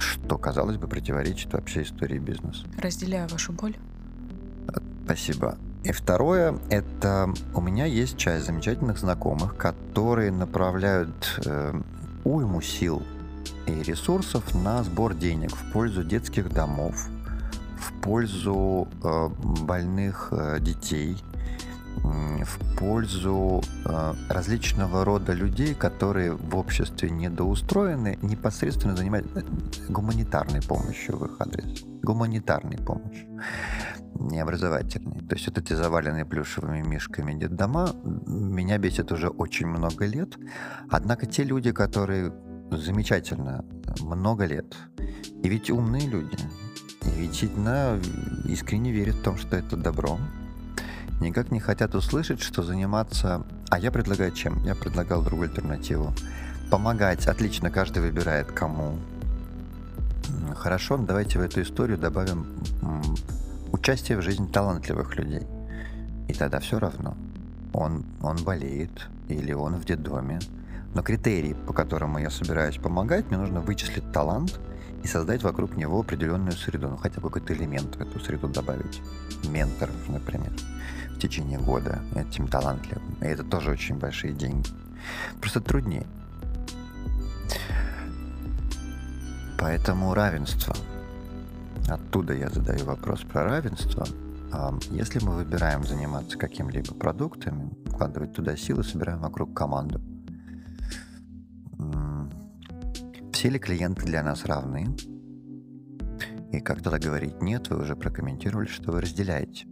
[0.00, 2.66] Что, казалось бы, противоречит вообще истории бизнеса.
[2.82, 3.76] Разделяю вашу боль.
[5.04, 5.56] Спасибо.
[5.84, 11.80] И второе, это у меня есть часть замечательных знакомых, которые направляют э,
[12.24, 13.02] уйму сил
[13.66, 17.08] и ресурсов на сбор денег в пользу детских домов,
[17.78, 19.28] в пользу э,
[19.62, 21.16] больных э, детей,
[22.02, 29.44] в пользу э, различного рода людей, которые в обществе недоустроены, непосредственно занимаются
[29.88, 31.82] гуманитарной помощью в их адрес.
[32.02, 33.26] Гуманитарной помощью,
[34.14, 35.20] не образовательной.
[35.20, 37.90] То есть вот эти заваленные плюшевыми мишками детдома
[38.26, 40.36] меня бесит уже очень много лет.
[40.90, 42.32] Однако те люди, которые
[42.70, 43.64] замечательно
[44.00, 44.76] много лет,
[45.42, 46.36] и ведь умные люди,
[47.02, 47.98] и ведь действительно
[48.44, 50.18] искренне верят в том, что это добро,
[51.20, 53.46] никак не хотят услышать, что заниматься...
[53.70, 54.64] А я предлагаю чем?
[54.64, 56.12] Я предлагал другую альтернативу.
[56.70, 57.26] Помогать.
[57.26, 58.98] Отлично, каждый выбирает кому.
[60.54, 62.46] Хорошо, давайте в эту историю добавим
[63.78, 65.46] участие в жизни талантливых людей.
[66.28, 67.16] И тогда все равно.
[67.72, 70.40] Он, он болеет или он в детдоме.
[70.94, 74.58] Но критерии, по которым я собираюсь помогать, мне нужно вычислить талант
[75.04, 76.88] и создать вокруг него определенную среду.
[76.88, 79.00] Ну, хотя бы какой-то элемент в эту среду добавить.
[79.48, 80.52] Менторов, например
[81.18, 83.16] в течение года этим талантливым.
[83.20, 84.68] И это тоже очень большие деньги.
[85.40, 86.06] Просто труднее.
[89.58, 90.76] Поэтому равенство.
[91.88, 94.06] Оттуда я задаю вопрос про равенство.
[94.90, 100.00] Если мы выбираем заниматься каким-либо продуктами, вкладывать туда силы, собираем вокруг команду.
[103.32, 104.96] Все ли клиенты для нас равны?
[106.52, 109.66] И как тогда говорить нет, вы уже прокомментировали, что вы разделяете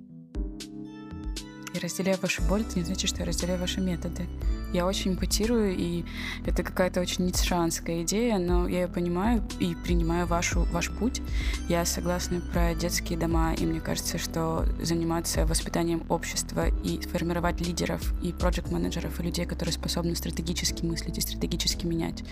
[1.77, 4.27] я разделяю вашу боль, это не значит, что я разделяю ваши методы.
[4.73, 6.05] Я очень импотирую, и
[6.45, 11.23] это какая-то очень ницшанская идея, но я ее понимаю и принимаю вашу, ваш путь.
[11.69, 18.03] Я согласна про детские дома, и мне кажется, что заниматься воспитанием общества и формировать лидеров
[18.23, 22.25] и проект-менеджеров, и людей, которые способны стратегически мыслить и стратегически менять,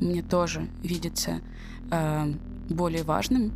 [0.00, 1.40] мне тоже видится
[1.90, 2.32] э,
[2.68, 3.52] более важным.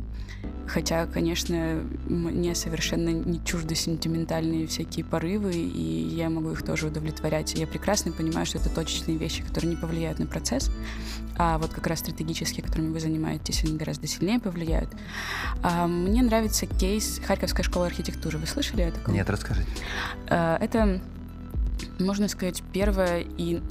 [0.67, 7.55] Хотя, конечно, мне совершенно не чужды сентиментальные всякие порывы, и я могу их тоже удовлетворять.
[7.55, 10.71] Я прекрасно понимаю, что это точечные вещи, которые не повлияют на процесс,
[11.37, 14.89] а вот как раз стратегические, которыми вы занимаетесь, они гораздо сильнее повлияют.
[15.61, 18.37] А мне нравится кейс Харьковской школы архитектуры.
[18.37, 19.13] Вы слышали о таком?
[19.13, 19.67] Нет, расскажите.
[20.29, 21.01] А, это,
[21.99, 23.61] можно сказать, первое и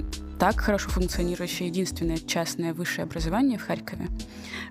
[0.41, 4.07] так хорошо функционирующее единственное частное высшее образование в Харькове.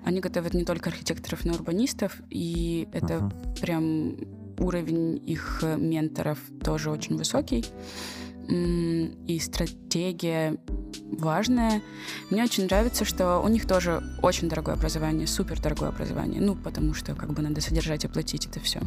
[0.03, 3.61] Они готовят не только архитекторов, но и урбанистов, и это uh-huh.
[3.61, 4.17] прям
[4.59, 7.63] уровень их менторов тоже очень высокий.
[8.49, 10.57] И стратегия
[11.11, 11.81] важная.
[12.29, 16.41] Мне очень нравится, что у них тоже очень дорогое образование, супер дорогое образование.
[16.41, 18.81] Ну, потому что как бы надо содержать и платить это все.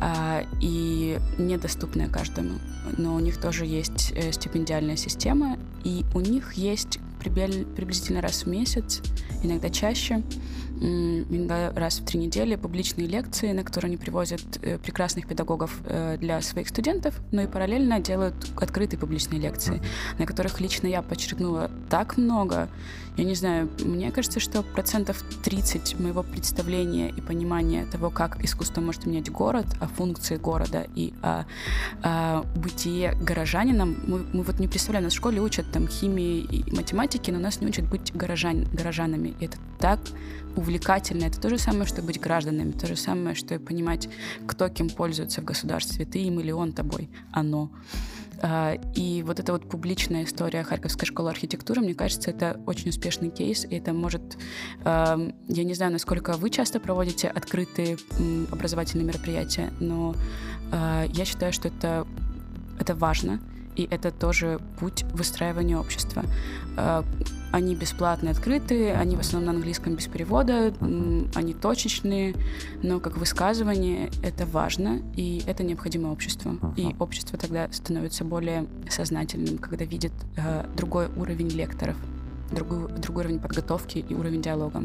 [0.00, 2.58] А, и недоступное каждому.
[2.96, 8.48] Но у них тоже есть э, стипендиальная система, и у них есть приблизительно раз в
[8.48, 9.00] месяц,
[9.42, 10.22] иногда чаще,
[10.80, 16.16] иногда раз в три недели публичные лекции, на которые они привозят э, прекрасных педагогов э,
[16.18, 19.82] для своих студентов, но и параллельно делают открытые публичные лекции,
[20.18, 22.68] на которых лично я подчеркнула так много.
[23.16, 28.80] Я не знаю, мне кажется, что процентов 30 моего представления и понимания того, как искусство
[28.80, 31.44] может менять город, о функции города и о,
[32.02, 36.74] о бытие горожанином, мы, мы вот не представляем, нас в школе учат там химии и
[36.74, 39.34] математики, но нас не учат быть горожан, горожанами.
[39.40, 40.00] И это так
[40.56, 41.24] увлекательно.
[41.24, 44.08] Это то же самое, что быть гражданами, то же самое, что понимать,
[44.46, 47.70] кто кем пользуется в государстве, ты им или он тобой, оно.
[48.42, 53.30] А, и вот эта вот публичная история Харьковской школы архитектуры, мне кажется, это очень успешный
[53.30, 54.36] кейс, и это может...
[54.84, 55.16] А,
[55.48, 57.98] я не знаю, насколько вы часто проводите открытые
[58.50, 60.16] образовательные мероприятия, но
[60.72, 62.06] а, я считаю, что это,
[62.80, 63.40] это важно,
[63.76, 66.24] и это тоже путь выстраивания общества.
[67.52, 70.72] Они бесплатные, открытые, они в основном на английском без перевода,
[71.34, 72.34] они точечные,
[72.82, 76.58] но как высказывание это важно, и это необходимо обществу.
[76.76, 81.96] И общество тогда становится более сознательным, когда видит э, другой уровень лекторов,
[82.50, 84.82] другой, другой уровень подготовки и уровень диалога.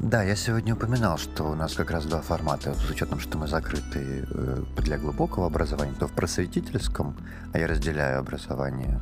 [0.00, 3.46] Да, я сегодня упоминал, что у нас как раз два формата, с учетом, что мы
[3.46, 7.16] закрыты э, для глубокого образования, то в просветительском,
[7.52, 9.00] а я разделяю образование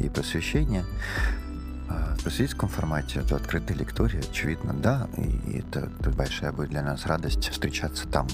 [0.00, 0.84] и просвещение,
[1.88, 7.48] в просветительском формате это открытая лектория, очевидно, да, и это, большая будет для нас радость
[7.50, 8.26] встречаться там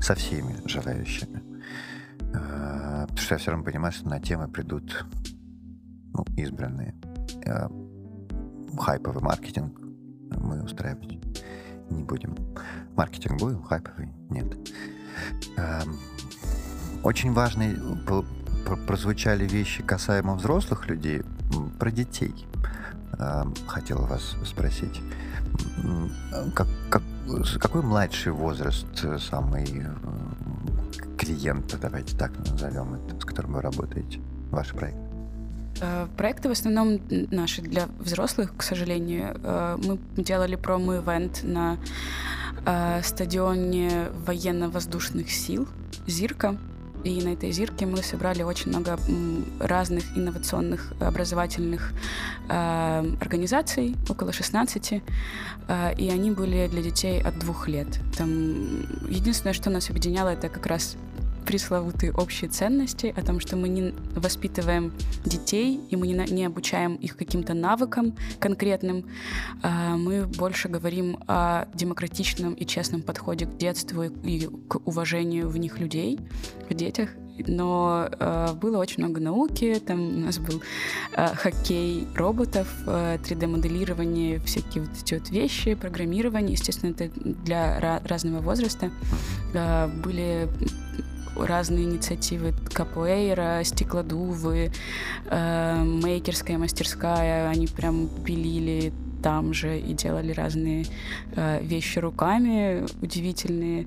[0.00, 1.42] со всеми желающими.
[2.34, 5.04] А, потому что я все равно понимаю, что на темы придут
[6.12, 6.94] ну, избранные.
[7.46, 7.70] А,
[8.78, 9.78] хайповый маркетинг
[10.40, 11.18] мы устраивать
[11.90, 12.36] не будем.
[12.96, 14.56] Маркетинг будем, хайповый нет.
[17.02, 17.76] Очень важные
[18.86, 21.22] прозвучали вещи касаемо взрослых людей,
[21.78, 22.46] про детей.
[23.18, 25.00] Эм, хотел вас спросить.
[26.54, 27.02] Как, как,
[27.58, 28.86] какой младший возраст
[29.18, 34.98] самый э, клиента, давайте так назовем с которым вы работаете, ваш проект?
[35.80, 37.00] Э, проекты в основном
[37.30, 39.36] наши для взрослых, к сожалению.
[39.42, 41.78] Э, мы делали промо-ивент на
[42.66, 45.68] э, стадионе военно-воздушных сил
[46.06, 46.56] «Зирка».
[47.04, 48.98] И на этой зирке мы собрали очень много
[49.58, 51.92] разных инновационных образовательных
[52.48, 57.88] э, организаций, около 16, э, и они были для детей от двух лет.
[58.16, 58.28] Там
[59.08, 60.96] единственное, что нас объединяло, это как раз
[61.44, 64.92] пресловутые общие ценности, о том, что мы не воспитываем
[65.24, 69.06] детей, и мы не, не обучаем их каким-то навыкам конкретным.
[69.62, 75.56] А мы больше говорим о демократичном и честном подходе к детству и к уважению в
[75.56, 76.18] них людей,
[76.68, 77.10] в детях
[77.48, 80.62] но э, было очень много науки, там у нас был
[81.16, 88.40] э, хоккей роботов, э, 3D-моделирование, всякие вот эти вот вещи, программирование, естественно, это для разного
[88.40, 88.90] возраста.
[89.54, 90.48] Э, были
[91.44, 94.72] разные инициативы капуэйра, стеклодувы,
[95.26, 100.86] э, мейкерская мастерская, они прям пилили там же и делали разные
[101.36, 103.86] э, вещи руками удивительные.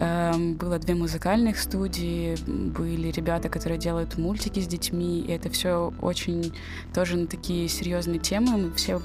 [0.00, 5.92] Э, было две музыкальных студии, были ребята, которые делают мультики с детьми, и это все
[6.00, 6.52] очень
[6.94, 8.56] тоже на такие серьезные темы.
[8.56, 9.00] Мы все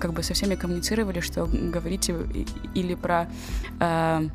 [0.00, 2.14] как бы со всеми коммуницировали, что говорите
[2.74, 3.28] или про
[3.80, 4.28] э,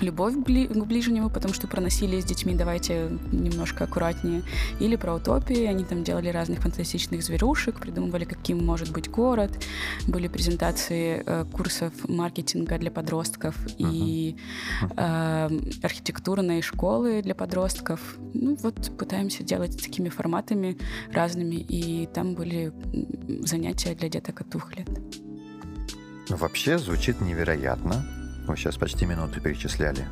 [0.00, 4.42] любовь к ближнему, потому что про насилие с детьми давайте немножко аккуратнее.
[4.78, 5.64] Или про утопии.
[5.64, 9.50] Они там делали разных фантастичных зверушек, придумывали, каким может быть город.
[10.06, 14.36] Были презентации э, курсов маркетинга для подростков и
[14.96, 15.50] э,
[15.82, 18.16] архитектурные школы для подростков.
[18.34, 20.78] Ну вот пытаемся делать такими форматами
[21.12, 22.72] разными, и там были
[23.44, 24.88] занятия для деток от двух лет.
[26.28, 28.04] Вообще звучит невероятно.
[28.50, 30.08] Мы сейчас почти минуту перечисляли.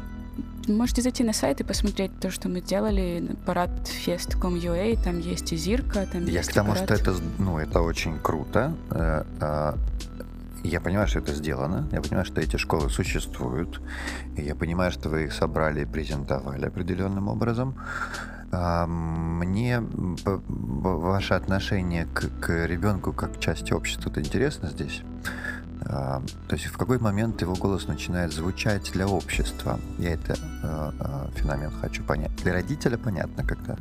[0.69, 3.71] Можете зайти на сайт и посмотреть то, что мы делали, парад
[4.07, 6.85] fest.com.ua, там есть и Зирка, там Я есть к тому, парад.
[6.85, 8.77] что это, ну, это очень круто.
[8.93, 9.77] Э, а,
[10.63, 13.81] я понимаю, что это сделано, я понимаю, что эти школы существуют,
[14.37, 17.75] и я понимаю, что вы их собрали и презентовали определенным образом.
[18.53, 25.03] А, мне ваше отношение к, к ребенку как части общества это интересно здесь.
[25.87, 29.79] А, то есть в какой момент его голос начинает звучать для общества.
[29.99, 32.35] Я это э, э, феномен хочу понять.
[32.37, 33.77] Для родителя понятно, когда.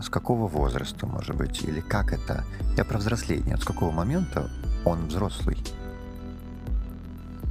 [0.00, 2.44] С какого возраста, может быть, или как это?
[2.76, 3.56] Я про взросление.
[3.56, 4.48] С какого момента
[4.84, 5.56] он взрослый?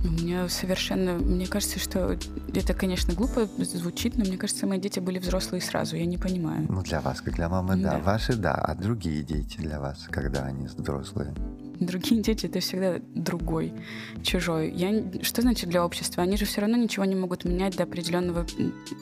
[0.04, 1.14] Меня совершенно...
[1.14, 2.18] Мне кажется, что
[2.54, 5.96] это, конечно, глупо звучит, но мне кажется, мои дети были взрослые сразу.
[5.96, 6.66] Я не понимаю.
[6.70, 7.92] Ну, для вас, как для мамы, да.
[7.92, 8.00] да.
[8.00, 8.54] Ваши, да.
[8.54, 11.34] А другие дети для вас, когда они взрослые?
[11.82, 13.74] Другие дети— это всегда другой,
[14.22, 14.72] чужой.
[14.72, 15.04] Я...
[15.24, 16.22] Что значит для общества?
[16.22, 18.46] Они же все равно ничего не могут менять до определенного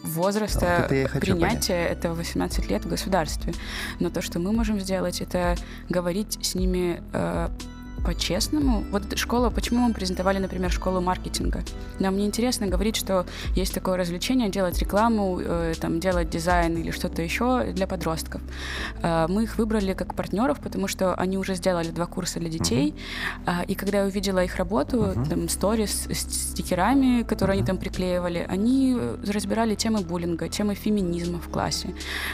[0.03, 1.85] возраста Вот это принятия.
[1.85, 3.53] Это 18 лет в государстве.
[3.99, 5.57] Но то, что мы можем сделать, это
[5.89, 7.49] говорить с ними э,
[7.99, 8.83] по-честному.
[8.91, 11.63] Вот школа, почему мы презентовали, например, школу маркетинга?
[11.99, 16.91] Нам не интересно говорить, что есть такое развлечение, делать рекламу, э, там, делать дизайн или
[16.91, 18.41] что-то еще для подростков.
[19.01, 22.93] Э, мы их выбрали как партнеров, потому что они уже сделали два курса для детей.
[23.45, 23.65] Uh-huh.
[23.67, 25.29] и когда я увидела их работу, uh-huh.
[25.29, 27.59] там, сторис с стикерами, которые uh-huh.
[27.59, 28.97] они там приклеивали, они
[29.27, 31.93] разбирали темы буллинга, темы феминизма в классе,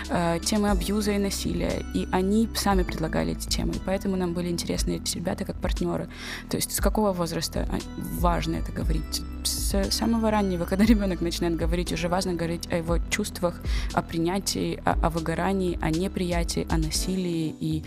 [0.10, 1.84] э, темы абьюза и насилия.
[1.94, 3.74] И они сами предлагали эти темы.
[3.86, 6.08] Поэтому нам были интересны эти ребята, как партнеры.
[6.50, 7.78] То есть с какого возраста а,
[8.20, 9.22] важно это говорить?
[9.44, 13.62] С самого раннего, когда ребенок начинает говорить, уже важно говорить о его чувствах,
[13.94, 17.84] о принятии, о, о выгорании, о неприятии, о насилии и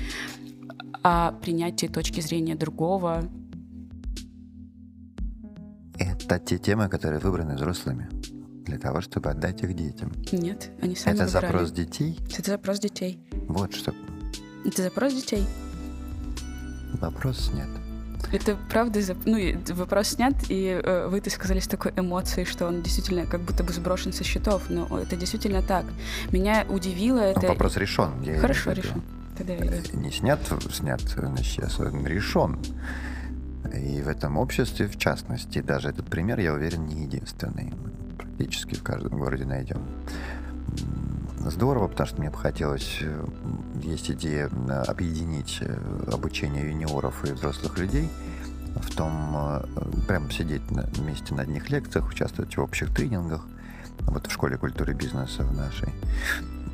[1.03, 3.25] о принятии точки зрения другого.
[5.99, 8.09] Это те темы, которые выбраны взрослыми
[8.65, 10.13] для того, чтобы отдать их детям.
[10.31, 11.47] Нет, они сами Это выбирали.
[11.47, 12.19] запрос детей?
[12.39, 13.19] Это запрос детей.
[13.49, 13.95] Вот что.
[14.65, 15.45] Это запрос детей.
[16.95, 17.69] Вопрос снят.
[18.33, 19.39] Это правда, ну,
[19.75, 23.65] вопрос снят, и э, вы это сказали с такой эмоцией, что он действительно как будто
[23.65, 25.87] бы сброшен со счетов, но это действительно так.
[26.31, 27.41] Меня удивило это...
[27.41, 28.21] Но вопрос решен.
[28.23, 29.03] Я Хорошо, решен.
[29.37, 29.83] Тогда я...
[29.95, 30.41] Не снят,
[30.71, 32.59] снят на сейчас, он решен.
[33.75, 37.73] И в этом обществе, в частности, даже этот пример, я уверен, не единственный.
[38.17, 39.79] Практически в каждом городе найдем
[41.47, 43.25] здорово, потому что мне бы хотелось, э,
[43.83, 44.51] есть идея
[44.87, 45.79] объединить э,
[46.13, 48.09] обучение юниоров и взрослых людей
[48.77, 49.65] в том, э,
[50.07, 53.43] прям сидеть вместе на одних лекциях, участвовать в общих тренингах,
[54.01, 55.93] вот в школе культуры бизнеса в нашей.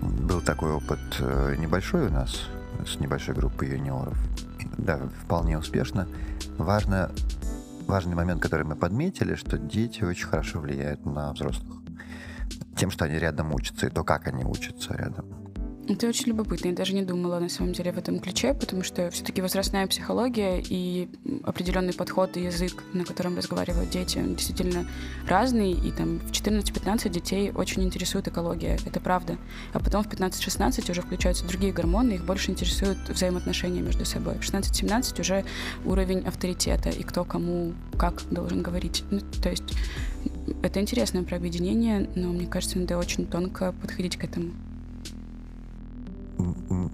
[0.01, 1.01] Был такой опыт
[1.59, 2.49] небольшой у нас,
[2.87, 4.19] с небольшой группой юниоров.
[4.77, 6.07] Да, вполне успешно.
[6.59, 7.11] Важно,
[7.87, 11.74] важный момент, который мы подметили, что дети очень хорошо влияют на взрослых
[12.75, 15.45] тем, что они рядом учатся, и то, как они учатся рядом.
[15.87, 16.69] Это очень любопытно.
[16.69, 20.63] Я даже не думала на самом деле в этом ключе, потому что все-таки возрастная психология
[20.67, 21.11] и
[21.45, 24.87] определенный подход и язык, на котором разговаривают дети, он действительно
[25.29, 25.73] разный.
[25.73, 28.79] И там в 14-15 детей очень интересует экология.
[28.87, 29.37] Это правда.
[29.75, 34.37] А потом в 15-16 уже включаются другие гормоны, их больше интересуют взаимоотношения между собой.
[34.37, 35.45] В 16-17 уже
[35.85, 39.05] уровень авторитета и кто кому как должен говорить.
[39.11, 39.75] Ну, то есть
[40.63, 41.39] это интересное про
[42.15, 44.53] но мне кажется, надо очень тонко подходить к этому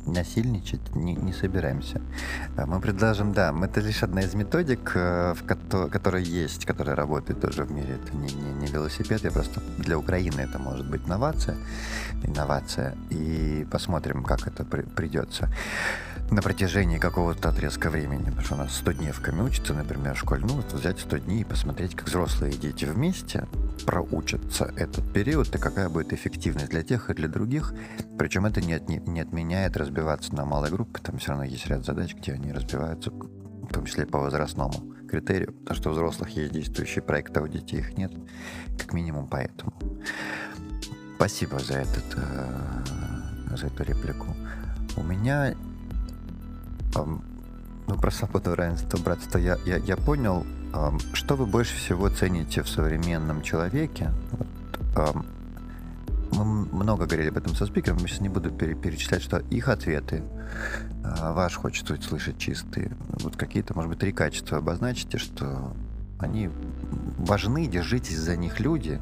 [0.07, 2.01] насильничать не, не собираемся.
[2.57, 6.97] А мы предложим, да, это лишь одна из методик, э, в ко- которая есть, которая
[6.97, 7.99] работает тоже в мире.
[8.03, 11.57] Это не, не, не велосипед, я просто для Украины это может быть инновация,
[12.25, 15.49] инновация, и посмотрим, как это при, придется
[16.31, 20.45] на протяжении какого-то отрезка времени, потому что у нас 100 дневками учатся, например, в школе,
[20.47, 23.47] ну, вот взять 100 дней и посмотреть, как взрослые дети вместе
[23.85, 27.75] проучатся этот период, и какая будет эффективность для тех и для других.
[28.17, 31.67] Причем это не, от, не, не отменяет разбиваться на малые группы, там все равно есть
[31.67, 36.31] ряд задач, где они разбиваются, в том числе по возрастному критерию, потому что у взрослых
[36.31, 38.13] есть действующие проекты, а у детей их нет,
[38.79, 39.73] как минимум поэтому.
[41.17, 44.29] Спасибо за, этот, э, за эту реплику.
[44.97, 45.55] У меня
[46.95, 50.45] ну, про свободу, равенство, братство я, я, я понял.
[51.13, 54.13] Что вы больше всего цените в современном человеке?
[54.33, 55.25] Вот,
[56.33, 60.23] мы много говорили об этом со спикером, я сейчас не буду перечислять, что их ответы
[61.05, 62.97] а, ваш хочется услышать чистые.
[63.21, 65.75] Вот какие-то, может быть, три качества обозначите, что
[66.19, 66.51] они
[67.19, 69.01] важны, держитесь за них люди.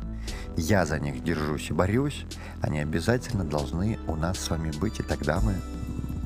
[0.57, 2.25] Я за них держусь и борюсь.
[2.63, 5.55] Они обязательно должны у нас с вами быть, и тогда мы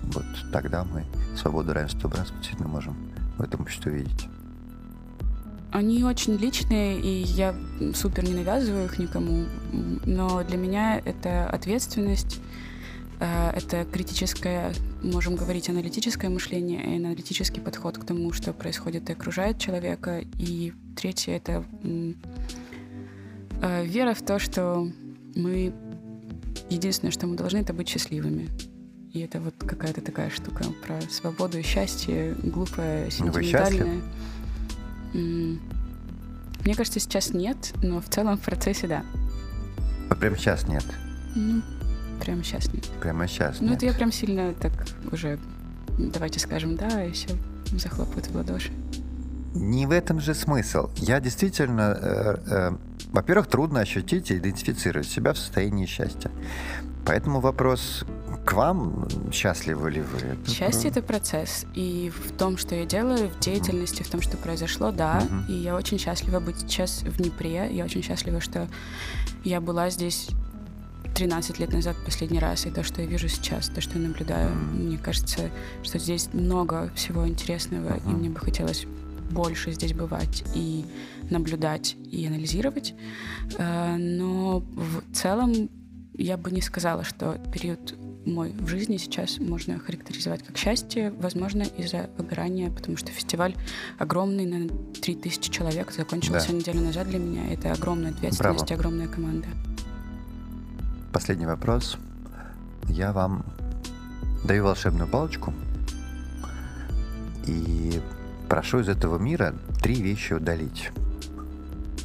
[0.05, 1.05] вот тогда мы
[1.37, 2.97] свободу, равенство, братство действительно можем
[3.39, 4.29] в этом обществе видеть.
[5.73, 7.55] Они очень личные, и я
[7.95, 9.47] супер не навязываю их никому.
[10.05, 12.41] Но для меня это ответственность,
[13.21, 19.15] э, это критическое, можем говорить, аналитическое мышление и аналитический подход к тому, что происходит и
[19.15, 20.23] окружает человека.
[20.39, 21.65] И третье— это
[23.63, 24.87] э, вера в то, что
[25.35, 25.73] мы
[26.69, 28.51] единственное, что мы должны, это быть счастливыми.
[29.13, 34.01] И это вот какая-то такая штука про свободу и счастье, глупая, сентиментальная.
[35.13, 39.03] Мне кажется, сейчас нет, но в целом в процессе да.
[40.09, 40.85] А прямо сейчас нет?
[41.35, 41.61] Ну,
[42.21, 42.87] прямо сейчас нет.
[43.01, 43.77] Прямо сейчас Ну, нет.
[43.79, 44.73] это я прям сильно так
[45.11, 45.39] уже,
[45.99, 47.29] давайте скажем да, и все
[47.73, 48.73] захлопают в ладоши.
[49.55, 50.89] Не в этом же смысл.
[50.97, 52.71] Я действительно э, э,
[53.13, 56.31] Во-первых, трудно ощутить и идентифицировать себя в состоянии счастья.
[57.05, 58.05] Поэтому вопрос
[58.45, 60.37] к вам, счастливы ли вы?
[60.51, 61.65] Счастье— это процесс.
[61.75, 65.21] И в том, что я делаю, в деятельности, в том, что произошло, да.
[65.21, 65.53] Uh-huh.
[65.53, 67.69] И я очень счастлива быть сейчас в Днепре.
[67.71, 68.69] Я очень счастлива, что
[69.45, 70.29] я была здесь
[71.15, 74.51] 13 лет назад последний раз, и то, что я вижу сейчас, то, что я наблюдаю,
[74.51, 74.75] mm.
[74.75, 75.51] мне кажется,
[75.83, 78.11] что здесь много всего интересного, uh-huh.
[78.11, 78.87] и мне бы хотелось
[79.31, 80.85] больше здесь бывать и
[81.31, 82.95] наблюдать и анализировать.
[83.57, 85.71] Э, но в целом
[86.15, 87.95] я бы не сказала, что период
[88.25, 93.55] мой в жизни сейчас можно характеризовать как счастье, возможно, из-за выбирания, потому что фестиваль
[93.99, 96.55] огромный, на 3000 человек, закончился да.
[96.55, 97.53] неделю назад для меня.
[97.53, 98.81] Это огромная ответственность, Браво.
[98.81, 99.49] огромная команда.
[101.13, 101.99] Последний вопрос.
[102.89, 103.45] Я вам
[104.45, 105.53] даю волшебную палочку
[107.47, 108.01] и
[108.49, 110.91] прошу из этого мира три вещи удалить.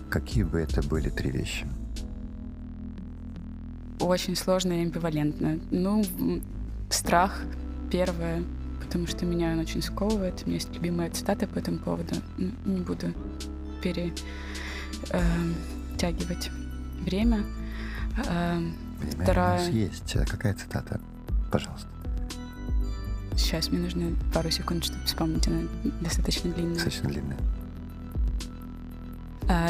[0.09, 1.67] Какие бы это были три вещи?
[3.99, 5.59] Очень сложно и амбивалентно.
[5.71, 6.03] Ну,
[6.89, 7.41] страх
[7.91, 8.43] первое,
[8.79, 10.43] потому что меня он очень сковывает.
[10.43, 12.15] У меня есть любимая цитата по этому поводу.
[12.37, 13.13] Не буду
[13.81, 14.21] перетягивать
[16.47, 17.43] эм, время.
[18.27, 19.59] Эм, время Вторая...
[19.59, 20.15] у нас есть.
[20.15, 20.99] А какая цитата?
[21.51, 21.87] Пожалуйста.
[23.35, 25.47] Сейчас мне нужно пару секунд, чтобы вспомнить.
[25.47, 25.61] Она
[26.01, 26.75] достаточно длинная.
[26.75, 27.37] Достаточно длинная.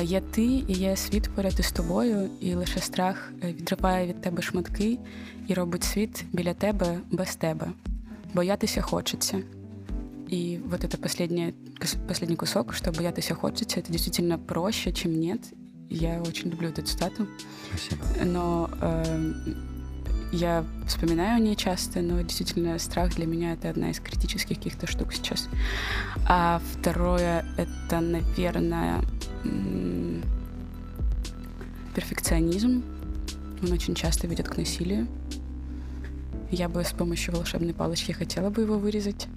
[0.02, 4.98] Є ти, і є світ поряд із тобою, і лише страх відриває від тебе шматки
[5.48, 7.66] і робить світ біля тебе без тебе.
[8.34, 9.42] Боятися хочеться.
[10.32, 11.54] И вот это последний,
[12.08, 15.40] последний кусок, что боятися хочется, это действительно проще, чем нет.
[15.90, 17.26] Я очень люблю эту цитату.
[17.68, 18.04] Спасибо.
[18.24, 19.32] Но э,
[20.32, 24.86] я вспоминаю о ней часто, но действительно страх для меня это одна из критических каких-то
[24.86, 25.50] штук сейчас.
[26.26, 29.02] А второе это, наверное,
[31.95, 32.83] перфекционизм.
[33.61, 35.07] Он очень часто ведет к насилию.
[36.51, 39.27] Я бы с помощью волшебной палочки хотела бы его вырезать.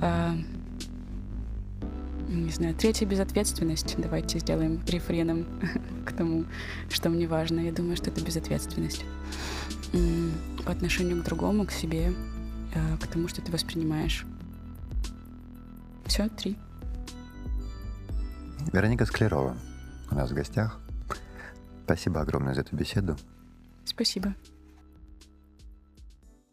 [0.00, 0.34] А,
[2.28, 3.94] не знаю, третья безответственность.
[3.98, 5.46] Давайте сделаем рефреном
[6.04, 6.44] к тому,
[6.88, 7.60] что мне важно.
[7.60, 9.04] Я думаю, что это безответственность.
[10.64, 12.12] По отношению к другому, к себе,
[12.74, 14.26] а, к тому, что ты воспринимаешь.
[16.06, 16.56] Все, три.
[18.72, 19.56] Вероника Склерова
[20.10, 20.80] у нас в гостях.
[21.84, 23.16] Спасибо огромное за эту беседу.
[23.84, 24.34] Спасибо.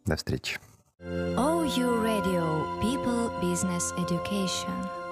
[0.06, 0.60] До встречи.
[1.00, 5.03] OU Radio People Business Education.